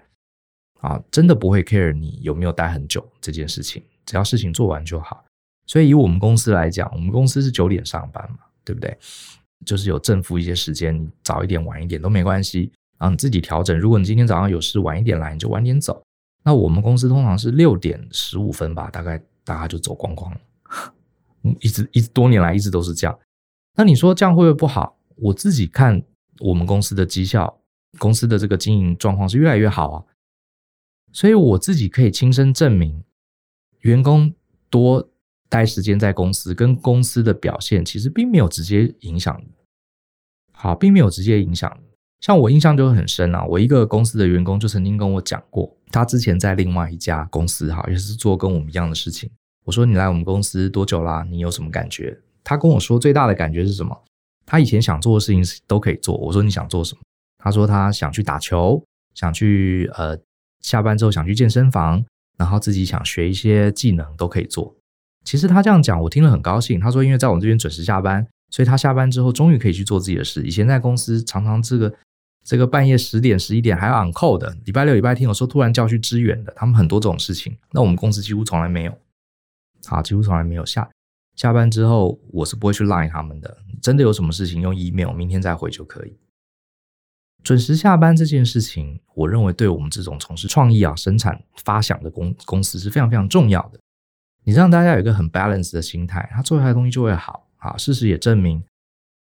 [0.80, 1.02] 啊！
[1.10, 5.24] 真的不会 care 你有没有待很久这件事情，只要事情做完就好。
[5.66, 8.96] 所以以我们公司来讲，我们公司是九点上班嘛，对不对？
[9.66, 13.78] 就是有正负一些时间，早一点晚一点都没关系，然后你自己调整。
[13.78, 16.02] 如果你今天早上有事晚一点来，你就晚点走。
[16.42, 20.40] 那我们公司通常是六点十五分吧，大概大家就走光光了。
[21.60, 23.18] 一直一直多年来一直都是这样。
[23.76, 24.98] 那你说这样会不会不好？
[25.16, 26.02] 我自己看
[26.40, 27.60] 我们公司的绩效。
[27.96, 30.04] 公司的这个经营状况是越来越好啊，
[31.12, 33.04] 所以我自己可以亲身证明，
[33.82, 34.34] 员工
[34.68, 35.08] 多
[35.48, 39.40] 待时间在公司，跟公司的表现其实并没有直接影响。
[40.50, 41.72] 好，并没有直接影响。
[42.24, 49.30] 像我印象就很深啊，我一个公司的员工就曾经跟我讲过，他之前在另外一家公司哈，也是做跟我们一样的事情。
[49.66, 51.22] 我说你来我们公司多久啦？
[51.28, 52.18] 你有什么感觉？
[52.42, 53.94] 他跟我说最大的感觉是什么？
[54.46, 56.16] 他以前想做的事情都可以做。
[56.16, 57.02] 我说你想做什么？
[57.44, 58.82] 他说他想去打球，
[59.14, 60.18] 想去呃
[60.62, 62.02] 下班之后想去健身房，
[62.38, 64.74] 然后自己想学一些技能都可以做。
[65.26, 66.80] 其实他这样讲，我听了很高兴。
[66.80, 70.42] 他说，因为在我们这边准时下班，所以他下班之后终于可以去做自己的事。
[70.44, 71.94] 以前在公司常常这个
[72.44, 77.56] 这个半夜十点十一点还要 on call 的，礼拜六礼拜天有时候突然叫去支援的，他们很多这种事情。
[77.72, 78.98] 那我们公司几乎从来没有，
[79.86, 80.88] 啊，几乎从来没有下
[81.34, 83.56] 下班之后我是不会去 line 他们的。
[83.80, 86.16] 真的有什么事情用 email，明天再回就可以。
[87.42, 93.78] 准时下班这件事情，我认为对我们这种从事创意啊、生产发想的公公司是非常非常重要的。
[94.44, 97.76] 你让大家有一个很 balance 的心态，他做出来的东西就会好啊。
[97.76, 98.62] 事实也证明，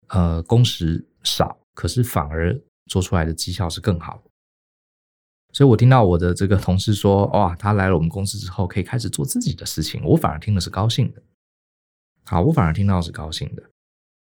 [0.09, 4.23] 呃，工时少，可是反而做出来的绩效是更好。
[5.53, 11.23] 所以我听到我的这个同事说， 哇，他来了我们公司之后可以开始做自己的事情，我反而听的是高兴的。
[12.25, 13.62] 好，我反而听到是高兴的。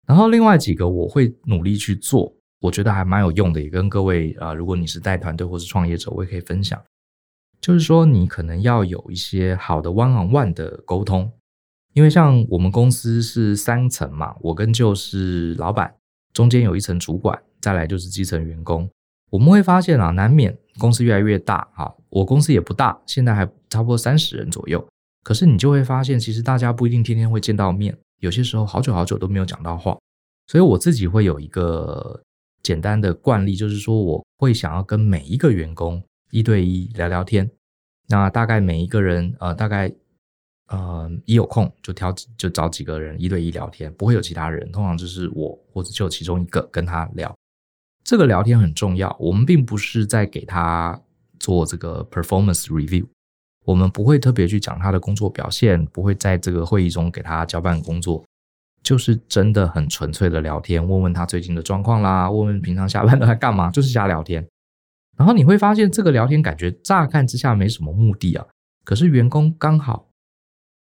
[0.06, 2.34] 然后另外几个我会努力去做。
[2.62, 6.78] 我觉得还蛮有用的，也跟各位啊、如果你是带团队或是创业者，我也可以分享。
[7.58, 11.32] 就是说，你可能要有一些好的 one on one 的沟通，
[11.94, 15.94] 因为像我们公司是三层嘛，我跟就是老板，
[16.34, 18.88] 中间有一层主管，再来就是基层员工。
[19.30, 24.84] 我们会发现啊，难免公司越来越大啊，我公司也不大，现在还差不多三十人左右。
[25.22, 29.98] 可是你就会发现，其实大家不一定天天会见到面，有些时候好久好久都没有讲到话，
[30.46, 32.20] 所以我自己会有一个。
[32.62, 37.50] 简单的惯例就是说，我会想要跟每一个员工一对一聊聊天。
[38.06, 39.90] 那大概每一个人，呃，大概，
[40.66, 44.70] 呃，一有空就挑就找几个人一对一聊天，不会有其他人。
[44.70, 47.34] 通常就是我或者就其中一个跟他聊。
[48.10, 49.16] 这个聊天很重要。
[49.20, 51.00] 我们并不是在给他
[51.38, 53.06] 做这个 performance review，
[53.64, 58.24] 我们不会特别去讲他的工作表现，不会在这个会议中给他交办工作。
[58.82, 64.44] 就是真的很纯粹的聊天，问问他最近的状况啦，问问平常下班都在干嘛，就是瞎聊天。
[65.16, 68.44] 然后你会发现，这个聊天感觉乍看之下没什么目的啊，
[68.84, 70.08] 可是员工刚好，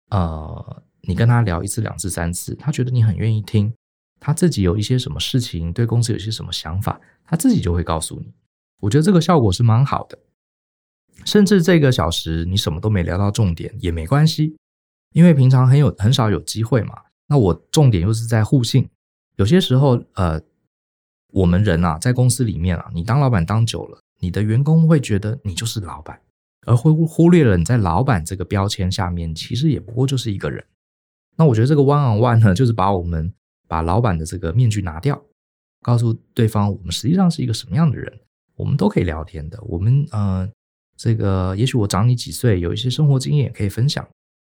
[0.09, 3.75] 呃，你跟他聊一次、两次、三次，他觉得你很愿意听，
[4.21, 8.33] 他自己有一些什么事情，对公司有些什么想法，他自己就会告诉你。
[8.81, 10.19] 我觉得这个效果是蛮好的，
[11.25, 14.57] 甚至这个小时你什么都没聊到重点也没关系，
[15.13, 16.95] 因为平常很有很少有机会嘛。
[17.27, 18.89] 那我重点又是在互信，
[19.37, 20.41] 有些时候，呃，
[21.33, 26.21] 我们人啊，在公司里面啊，你当老板当久了，你的员工会觉得你就是老板，
[26.67, 30.65] 而会忽略了你在老板这个标签下面，其实也不过就是一个人。
[31.37, 33.33] 那我觉得这个 one on one 呢，就是把我们
[33.69, 35.23] 把老板的这个面具拿掉，
[35.83, 38.13] 告诉对方我们实际上是一个什么样的人，
[38.57, 39.63] 我们都可以聊天的。
[39.63, 40.49] 我们呃，
[40.97, 44.05] 这个也许我长你几岁，有一些生活经验也可以分享。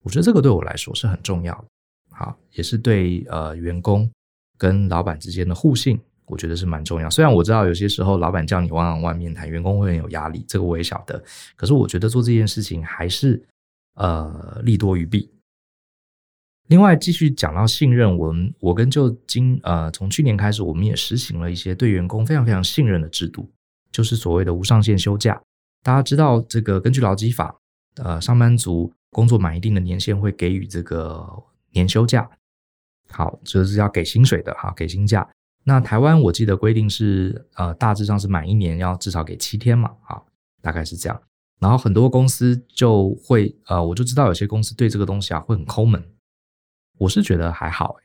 [0.02, 1.64] 我觉得这个对我来说是很重要的。
[2.10, 4.10] 好，也是对呃员工
[4.58, 7.08] 跟老板之间的互信，我觉得是蛮重要。
[7.08, 11.22] 虽然我知道有些时候老板叫你往外面谈，员工会很有压力，这个我也晓得。
[11.56, 13.42] 可是我觉得做这件事情还是
[13.94, 15.30] 呃利多于弊。
[16.68, 23.50] 另外，继续讲到信任，我们我跟就今呃，从去年开始，我们也实行了一些对员工非常非常信任的制度，
[23.92, 25.38] 就是所谓的无上限休假。
[25.82, 27.54] 大家知道，这个根据劳基法，
[27.96, 31.28] 呃，上班族工作满一定的年限会给予这个
[31.72, 32.30] 年休假，
[33.10, 35.28] 好，这、就是要给薪水的哈，给薪假。
[35.64, 40.26] 那台湾我记得规定是呃，大致上是满一年要至少给七天嘛，好，
[40.62, 41.22] 大概是这样。
[41.60, 46.02] 然后很多公司就会呃，我就知道有些公司对这个东西啊会很抠门。
[46.98, 47.96] 我是觉得还好，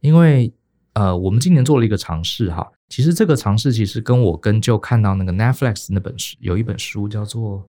[0.00, 0.52] 因为
[0.94, 2.72] 呃，我们今年做了一个尝试哈。
[2.88, 7.66] 其实这个尝试其实跟我跟就看到那个 Netflix 那本书，有一本书叫做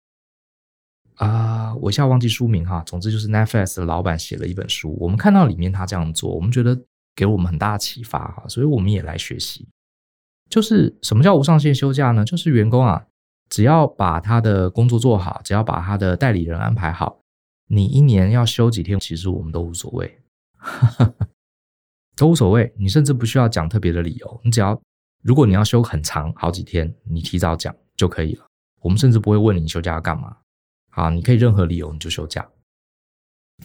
[1.16, 2.82] 啊、我一下忘记书名哈。
[2.86, 6.80] 总之就是 Netflix 的老板写了一本书，我们看到里面他这样做，我们觉得
[7.16, 9.68] 给我们很大的启发哈，所以我们也来学习。
[10.48, 12.24] 就是什么叫无上限休假呢？
[12.24, 13.04] 就是员工啊，
[13.50, 17.18] 只要把他的工作做好，只要把他的代理人安排好，
[17.66, 20.17] 你一年要休几天，其实我们都无所谓。
[22.16, 24.80] 都无所谓，你甚至不需要讲特别的理由，你只要
[25.22, 28.44] 如果你要休很长好几天，你提早讲就可以了。
[28.80, 30.36] 我们甚至不会问你休假要干嘛，
[30.90, 32.48] 好，你可以任何理由你就休假，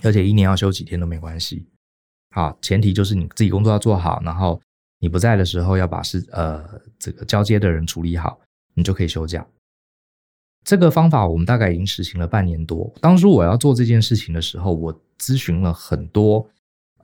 [0.03, 1.67] 而且一年要休几天都没关系。
[2.31, 4.61] 好，前提就是你自己工作要做好，然后
[4.99, 8.39] 你不在的时候要把事呃这个交接的人处理好，
[8.75, 9.45] 你就可以休假。
[10.63, 12.93] 这个方法我们大概已经实行了半年多。
[13.01, 16.47] 当初我要做这件事情的时候，我咨询了很多。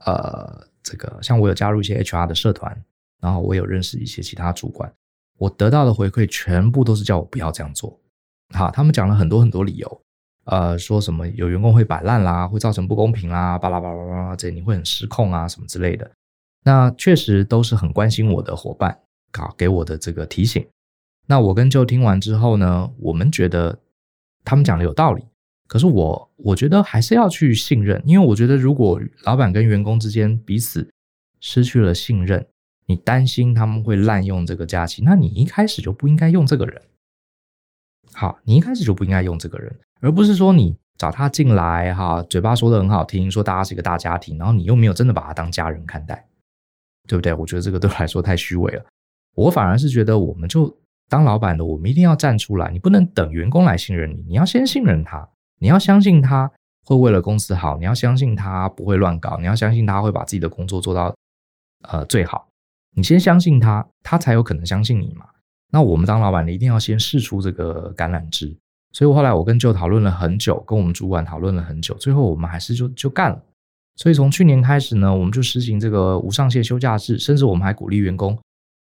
[0.04, 2.84] 呃，这个像我有加入一些 HR 的社团，
[3.20, 4.92] 然后我有认识一些其他主管，
[5.38, 7.98] 我得到的回馈全部都是叫我不要这样做。
[8.54, 10.02] 好，他们讲了很多很多理由，
[10.44, 16.10] 呃，说什么有员工会摆烂啦，会造成不公平啦，巴拉巴拉巴拉，这你会很失控啊，什么之类的。
[16.64, 18.98] 那确实都是很关心我的伙伴，
[19.30, 20.66] 搞给我的这个提醒。
[21.26, 23.78] 那我跟就听完之后呢，我们觉得
[24.44, 25.24] 他们讲的有道理。
[25.70, 30.90] 可是我我觉得还是要去信任，因为我觉得如果老板跟员工之间彼此
[31.38, 32.44] 失去了信任，
[32.86, 36.82] 你担心他们会滥用这个假期，那你一开始就不应该用这个人。
[38.12, 46.26] 好，你一开始就不应该用这个人，而不是说你找他进来哈，嘴巴说的很好听，说大家是一个大家庭，然后你又没有真的把他当家人看待，
[47.06, 47.32] 对不对？
[47.32, 48.84] 我觉得这个对我来说太虚伪了。
[49.36, 50.76] 我反而是觉得，我们就
[51.08, 55.28] 当老板的，我们一定要站出来，你不能等员工来信任你，你要先信任他。
[55.60, 56.50] 你要相信他
[56.84, 61.14] 会为了公司好，你要相信他不会乱搞，你要相信他会把自己的工作做到
[61.82, 62.48] 呃最好。
[62.96, 65.26] 你先相信他，他才有可能相信你嘛。
[65.70, 68.56] 那我们当老板的一定要先试出这个橄榄枝。
[68.92, 73.40] 所以后来我跟就讨论了很久，跟我们主管讨论了很久，最后我们还是就就干了。
[73.94, 78.36] 所以从去年开始呢，我们就实行这个无上限休假制，甚至我们还鼓励员工，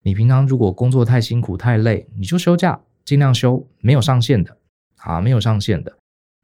[0.02, 4.54] 你平常如果工作太辛苦太累，你就休假，尽量休，没有上限的
[4.96, 5.96] 啊，没有上限的。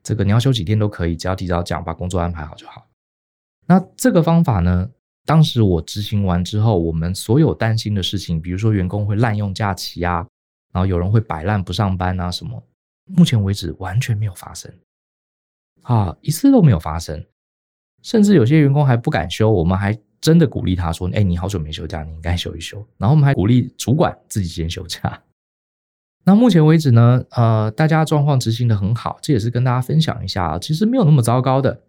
[0.03, 2.87] 这个你要休几天都可以，只要提早讲，把工作安排好就好。
[3.67, 4.91] 那这个方法呢，
[5.25, 10.27] 当时我执行完之后，我们所有担心的事情，比如说员工会滥用假期啊，
[10.73, 12.63] 然后有人会摆烂不上班啊什么，
[13.07, 14.73] 目前为止完全没有发生，
[15.83, 17.25] 啊，一次都没有发生。
[18.03, 25.23] 甚至有些员工还不敢休，我们还真的鼓励他说：“哎，你好久没休假，你应该休一休。”然后我们还鼓励主管自己先休假。
[26.25, 31.83] 那目前为止呢，呃，大家状况执行的很好，这也是跟大家分享一下啊，其实没有那么糟糕的。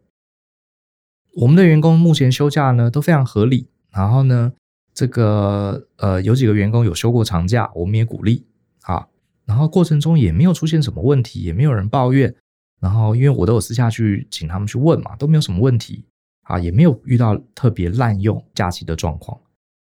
[1.36, 4.54] 我们的员工目前休假呢都非常合理，然后呢，
[4.94, 8.46] 这个呃有几个员工有休过长假，我们也鼓励
[8.84, 9.08] 啊，
[9.46, 12.34] 然后过程中也没有出现什么问题，也没有人抱怨，
[12.80, 16.06] 然后因为我都有私下去请他们去问嘛，都没有什么问题
[16.44, 19.40] 啊，也没有遇到特别滥用假期的状况。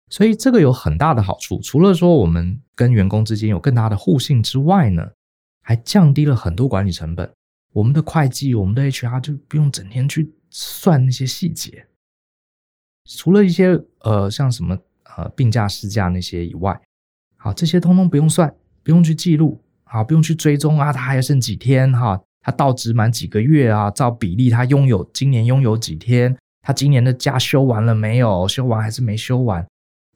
[0.10, 5.07] 所以这个有很大的好处，除了说我们跟员工之间有更大的互信之外呢，
[5.62, 7.32] 还降低了很多管理成本。
[7.74, 11.86] 我们的会计、我们的 HR 就不用整天去算那些细节。
[13.05, 14.78] 除了一些呃像什么
[15.16, 16.80] 呃病假、事假那些以外，
[17.38, 18.51] 好，这些通通不用算，
[18.84, 28.47] 不用去记录，好，不用去追踪啊，他还剩几天哈，他到职满几个月啊，照比例他拥有今年拥有几天，他今年的假休完了没有？
[28.47, 29.66] 休完还是没休完？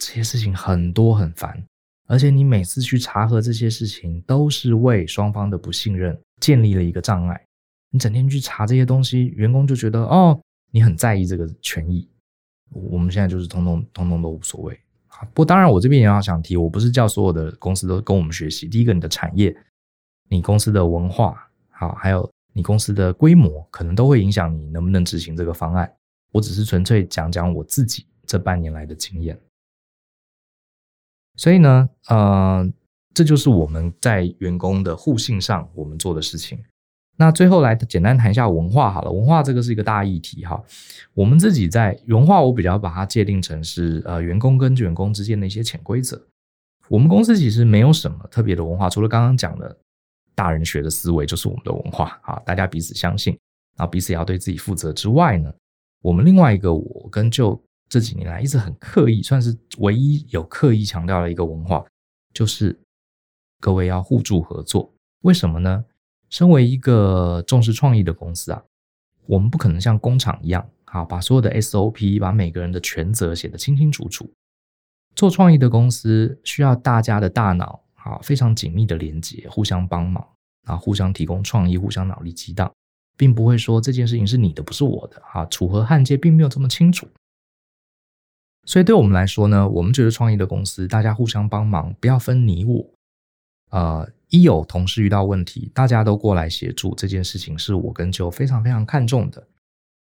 [0.05, 1.63] 这些事情很多很烦，
[2.07, 7.41] 而且你每次去查核这些事情，都是为双方的不信任建立了一个障碍。
[7.89, 10.37] 你整天去查这些东西，员工就觉得哦，
[10.71, 12.05] 你很在意这个权益。
[12.69, 14.77] 我们现在就是通通通通都无所谓。
[15.07, 18.67] 不过当然，我这边也要想提，我不是叫所有的公司都跟我们学习。
[18.67, 19.55] 第一个，你的产业、
[20.27, 25.89] 你公司的文化，好，还有你公司的规模，可能都会影响你能不能执行这个方案。
[26.33, 29.39] 我只是纯粹讲讲我自己这半年来的经验。
[31.35, 32.71] 所以呢，呃，
[33.13, 36.59] 这就是我们在员工的互信上我们做的事情。
[37.15, 40.61] 那最后来简单谈一下文化好了，文化这个是一个大议题哈。
[41.13, 46.19] 我们自己在文化，我比较把它界定成是呃员工跟员工之间的一些潜规则。
[46.89, 49.77] 我们公司其实没有什么特别的文化，除了刚刚讲的
[50.33, 53.37] 大人学的思维就是我们的文化啊，大家彼此相信，
[53.77, 55.53] 然后彼此也要对自己负责之外呢，
[56.01, 57.59] 我们另外一个我跟就
[57.89, 61.85] 这几年来一直很刻意，算是唯一有刻意强调的一个文化，
[62.33, 62.79] 就是
[63.59, 64.91] 各位要互助合作。
[65.21, 65.85] 为什么呢？
[66.29, 68.63] 身为一个重视创意的公司啊，
[69.27, 74.27] 我们不可能像工厂一样，好把所有的 SOP，把每个人的权责写得清清楚楚。
[75.15, 80.27] 做创意的公司需要大家的大脑，好非常紧密的连接，互相帮忙，
[80.63, 82.73] 啊，互相提供创意，互相脑力激荡，
[83.15, 87.07] 并不会说这件事情是你的，不是我的，哈，楚河汉界并没有这么清楚。
[88.65, 92.89] 所以对我们来说呢，我们觉得创业的公司，大家互相帮忙，不要分你我，
[93.69, 94.09] 呃。
[94.29, 99.47] 一有同事遇到问题，大家都过来协助，这件事情是我跟就非常非常看重的。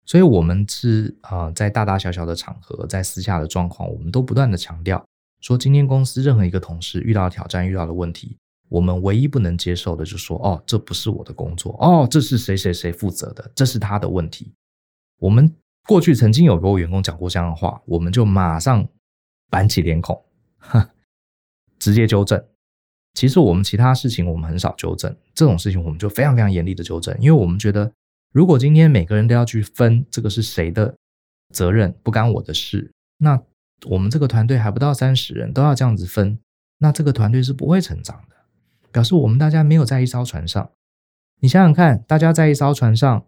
[0.05, 5.01] 所以，我们是呃，在大大小小的场合，在私下的状况，我们都不断的强调
[5.39, 8.35] 说，今天公司任何一个同事遇到挑战、遇到的问题，
[8.67, 14.51] 我们唯一不能接受的，就是说，哦，这不是我的工作，哦，这是谁谁谁负责的，这是他的问题。
[15.17, 15.49] 我们
[15.89, 18.87] 过去曾经有过员工讲过这样的话，我们就马上
[19.49, 20.23] 板起脸孔，
[20.59, 20.87] 哼，
[21.79, 22.45] 直接纠正。
[23.15, 27.91] 其实我们其他事情我们很少纠正，这种事情我们就非常非常严厉的纠正，因为我们觉得，
[28.31, 30.95] 如果今天每个人都要去分这个是谁的
[31.55, 33.41] 责任，不干我的事，那
[33.87, 36.37] 我们这个团队还不到三十人都要这样子分，
[36.77, 38.35] 那这个团队是不会成长的，
[38.91, 40.71] 表示我们大家没有在一艘船上。
[41.39, 43.25] 你想想看，大家在一艘船上，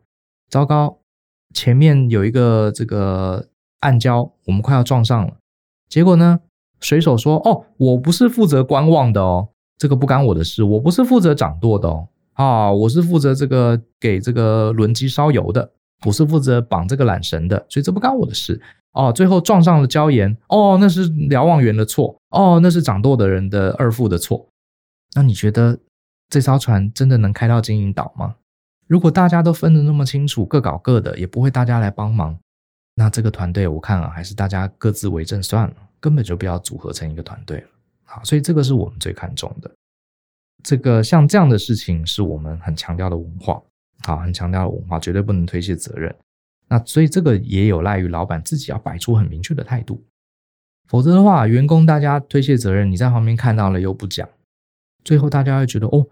[0.47, 1.01] 糟糕，
[1.54, 3.47] 前面有一个这个
[3.80, 5.34] 暗礁，我们快要撞上了，
[5.89, 6.39] 结果呢，
[6.80, 15.72] 水手说：“哦，我不是负责观望的哦。”这个不干我的事，我不是负责掌舵的哦，啊，我是负责这个给这个轮机烧油的，
[16.06, 18.62] 我是负责绑这个缆绳的，所以这不干我的事
[18.93, 19.12] 哦。
[19.12, 24.47] 最后撞上了礁岩，哦，那是瞭望员的错，哦，那是掌舵的人的二副的错。
[25.16, 25.80] 那你觉得
[26.30, 28.36] 这艘船真的能开到金银岛吗？
[28.92, 32.38] 如果大家都分得那么清楚，各搞各的，也不会大家来帮忙，
[32.94, 37.68] 那这个团队我看啊，还是大家各自为政算了，根本就不要组合成一个团队了。
[38.04, 39.72] 好，所以这个是我们最看重的。
[40.62, 43.62] 这个像这样的事情是我们很强调的文化，
[44.02, 46.14] 好，很强调的文化，绝对不能推卸责任。
[46.68, 50.04] 那所以这个也有赖于老板自己要摆出很明确的态度，
[50.89, 54.28] 否则的话，员工大家推卸责任，你在旁边看到了又不讲，
[55.06, 56.06] 最后大家会觉得哦，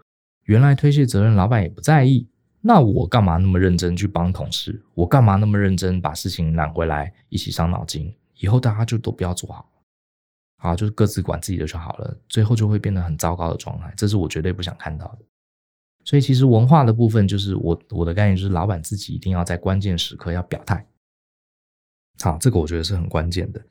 [0.44, 2.26] 原来推卸责任老板也不在意，
[2.60, 4.82] 那我干嘛那么认真去帮同事？
[4.94, 8.14] 我干嘛那么认真把事情揽回来一起伤脑筋？
[8.34, 9.66] 以后大家就都不要做好。
[10.58, 15.24] 好，就是各自管自己的就好了，最后就会变得很糟糕的状态，这是我绝对不想看到的。
[16.04, 20.86] 所以，其实文化的部分，就是我我的概念就是，老板自己一定要在关键时刻要表态。
[22.20, 23.62] 好，这个我觉得是很关键的。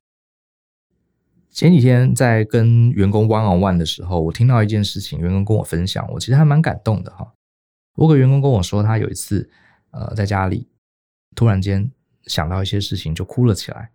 [1.51, 7.33] 前几天在跟员工 one on one 的时候，我听到一件事情，员工跟我分享，我其实还蛮感动的哈。
[7.99, 9.49] 我有个员工跟我说，他有一次
[9.91, 10.65] 呃在家里
[11.35, 11.91] 突然间
[12.23, 13.91] 想到一些事情，就哭了起来。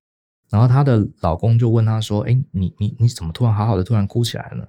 [0.50, 4.68] 然后她的老公就问她说：“哎，你你你怎么突然好好的突然哭起来了呢？”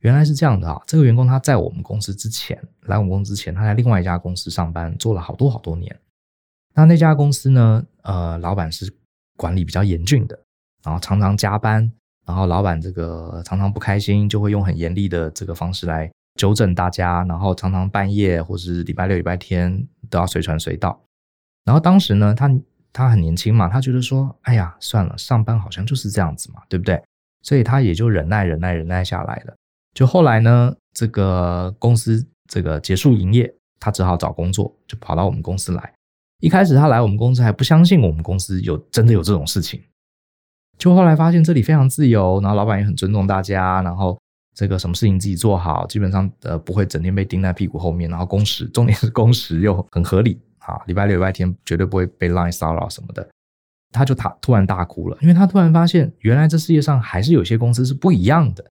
[0.00, 5.94] 原来是这样的啊，这个员工他在我们公司之前，来我们公司之前，他在另外一家公司上班，做了好多好多年。
[6.74, 8.94] 那那家公司呢，呃，老板是
[9.36, 10.38] 管理比较严峻的，
[10.84, 11.90] 然后常常加班，
[12.24, 21.00] 然后老板这个常常不开心，就会用很严厉的这个方式来纠正大家，然后常常半夜或是礼拜六、礼拜天都要随传随到。
[21.64, 22.50] 然后当时呢，他。
[22.92, 26.98] 他很年轻嘛，他觉得说，哎呀，算了，上班好像就是这样子嘛，对不对？
[27.42, 29.54] 所以他也就忍耐、忍耐、忍耐下来了。
[29.92, 35.92] 就后来呢，这个公司这个结束营业，他只好找工作，就跑到我们公司来。
[36.40, 39.78] 一开始他来我们公司还不相信我们公司有真的有这种事情，
[40.78, 44.18] 就后来发现这里非常自由，然后老板也很尊重大家，然后
[44.56, 50.40] 这个什么事情自己做好，基本上呃不会整天被盯在屁股后面，然后工时重点是工时又很合理。
[50.58, 53.24] 啊，礼拜六、礼拜天绝对不会被 line 骚扰什么的，
[53.92, 58.64] 他就他突然大哭了，因为他突然发现，原来这世界上还是有些公司是不一样的。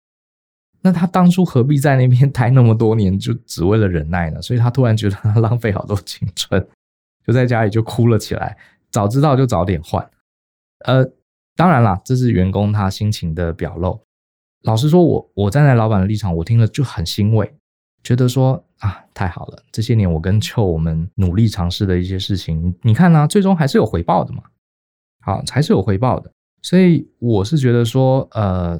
[0.81, 4.41] 那他当初何必在那边待那么多年，就只为了忍耐呢？
[4.41, 6.67] 所以他突然觉得他浪费好多青春，
[7.25, 8.57] 就在家里就哭了起来。
[8.91, 10.05] 早知道就早点换。
[10.79, 11.01] 呃，
[11.55, 14.04] 当然啦，这是员工他心情的表露。
[14.65, 17.51] 老实说，我我站在老板的立场，我听了就很欣慰。
[18.03, 19.63] 觉得说啊，太好了！
[19.71, 24.43] 这些年我跟邱我们努力尝试的一些事情，你看呢、最终还是有回报的嘛。
[25.21, 26.31] 好，还是有回报的。
[26.61, 28.79] 所以我是觉得说，呃，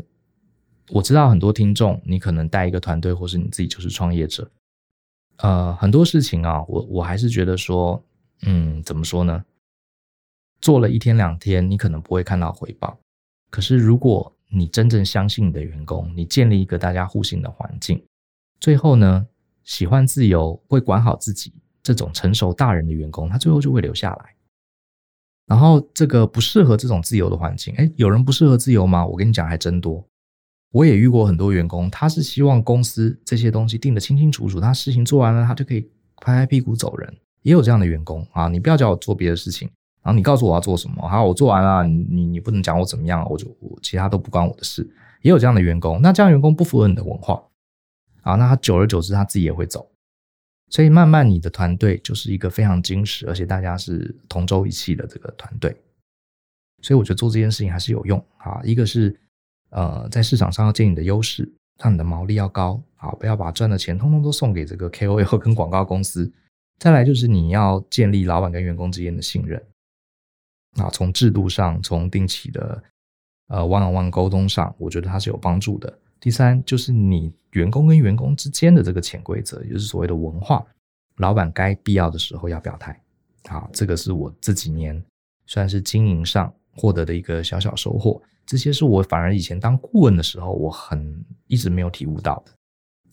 [0.90, 4.50] 我知道很多听众，你可能带一个团队，或是你自己就是创业者，
[5.38, 8.04] 呃，很多事情啊，我我还是觉得说，
[8.44, 9.44] 嗯，怎么说呢？
[10.62, 13.00] 做了一天两天，你可能不会看到回报。
[13.50, 18.04] 可是如果你真正相信你的员工，你建立一个大家互信的环境，
[18.60, 19.28] 最后呢，
[19.64, 24.36] 喜欢自由、会管好自己这种成熟大人的员工，他最后就会留下来。
[25.48, 29.06] 然后这个不适合这种自由的环境，诶，有人不适合自由吗？
[29.06, 30.04] 我跟你讲，还真多。
[30.72, 35.82] 我也遇过很多员工，他是希望公司这些东西定得清清楚楚，他事情做完了，他就可以
[36.18, 37.18] 拍拍屁股走人。
[37.44, 39.70] 也有这样的员工啊，你不要叫我做别的事情。
[40.06, 43.48] 然后你告诉我要做什么，好，我做完了，你你不能讲我怎么样，我就
[43.82, 44.88] 其他都不关我的事。
[45.24, 47.44] 也有这样的员工，那这样员工不符合你的文化，
[48.22, 49.90] 啊，那他久而久之他自己也会走。
[50.70, 55.76] 所以慢慢你的团队就是一个非常精实，而且大家是同舟一气的这个团队。
[56.84, 58.62] 所以我觉得做这件事情还是有用啊。
[58.64, 59.20] 一个是
[59.72, 66.32] 呃在市场上要建立你的优势，让你的毛利要高，啊，不要把赚的钱通通都送给这个 KOL 跟广告公司。
[66.78, 69.60] 再来就是你要建立老板跟员工之间的信任。
[70.76, 72.84] 啊，从制度上，从定期的
[73.48, 76.00] 呃 one-on-one 沟通上，我觉得它是有帮助的。
[76.20, 80.66] 第三，就是你员工跟员工之间的这个潜规则，也就是所谓的文化，
[81.18, 83.00] 老板该必要的时候要表态。
[83.48, 85.02] 好，这个是我这几年
[85.46, 88.22] 算是经营上获得的一个小小收获。
[88.46, 92.52] 这些是我反而以前当顾问的时候，我很一直没有体悟到的。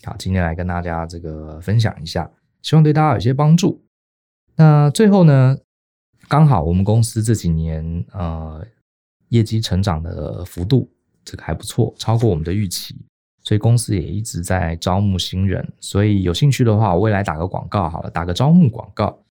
[0.05, 2.31] 好，今天来跟大家这个分享一下，
[2.63, 3.85] 希望对大家有些帮助。
[4.57, 5.59] 那最后呢，
[6.33, 8.67] 刚好我们公司这几年呃
[9.29, 10.91] 业绩成长的幅度
[11.27, 12.97] 这个还不错，超过我们的预期，
[13.43, 15.71] 所以公司也一直在招募新人。
[15.79, 19.23] 所以有兴趣的话，我未来打个广告好了，打个招募广告。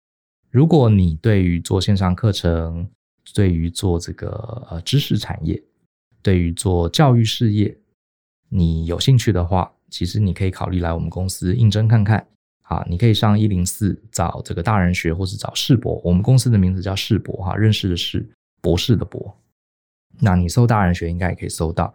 [0.52, 2.88] 如果你对于做线上课程，
[3.34, 5.60] 对于做这个呃知识产业，
[6.22, 7.76] 对于做教育事业，
[8.49, 12.28] 你有兴趣的话，其实你可以考虑来我们公司应征看看。
[12.72, 16.01] 啊，你可以上一零四找这个大人学，或是找世博。
[16.05, 18.26] 我们公司的名字叫世博哈，认识的是
[18.61, 19.36] 博士的博。
[20.22, 21.93] 那你搜大人学应该也可以搜到。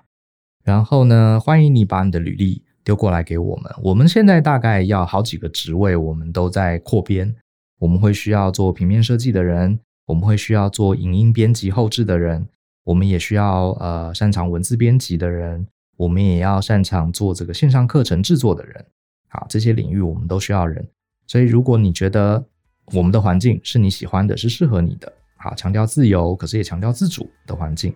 [0.63, 3.73] 然后呢，欢迎你把你的履历丢过来给我们。
[3.85, 7.35] 我们现在大概要好几个职位，我们都在扩编。
[7.79, 12.47] 我们会需要做平面设计的人，我们会需要做影音编辑后置的人，
[12.85, 15.67] 我们也需要呃擅长文字编辑的人，
[15.97, 18.85] 我们也要擅长做这个线上课程制作的人。
[19.29, 20.87] 好，这些领域我们都需要人，
[21.27, 22.45] 所以如果你觉得
[22.93, 27.93] 我们的环境是你喜欢的，是适合你的，好，强调自由，可是也强调自主的环境，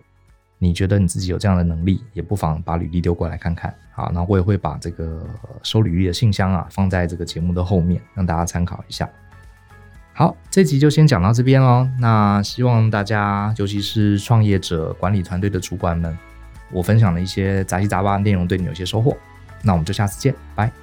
[0.59, 3.73] 你觉得你自己有这样的能力，也不妨把履历丢过来看看。
[3.93, 5.25] 好，那我也会把这个
[5.63, 9.09] 收履历的信箱啊放在这个节目的后面，让大家参考一下。
[10.13, 11.89] 好，这集就先讲到这边哦。
[11.99, 16.17] 那希望大家，尤其是创业者、管理团队的主管们，
[16.71, 19.15] 我分享的一些杂七杂八的内容对你有些收获。
[19.63, 20.80] 那我们就下次见，拜。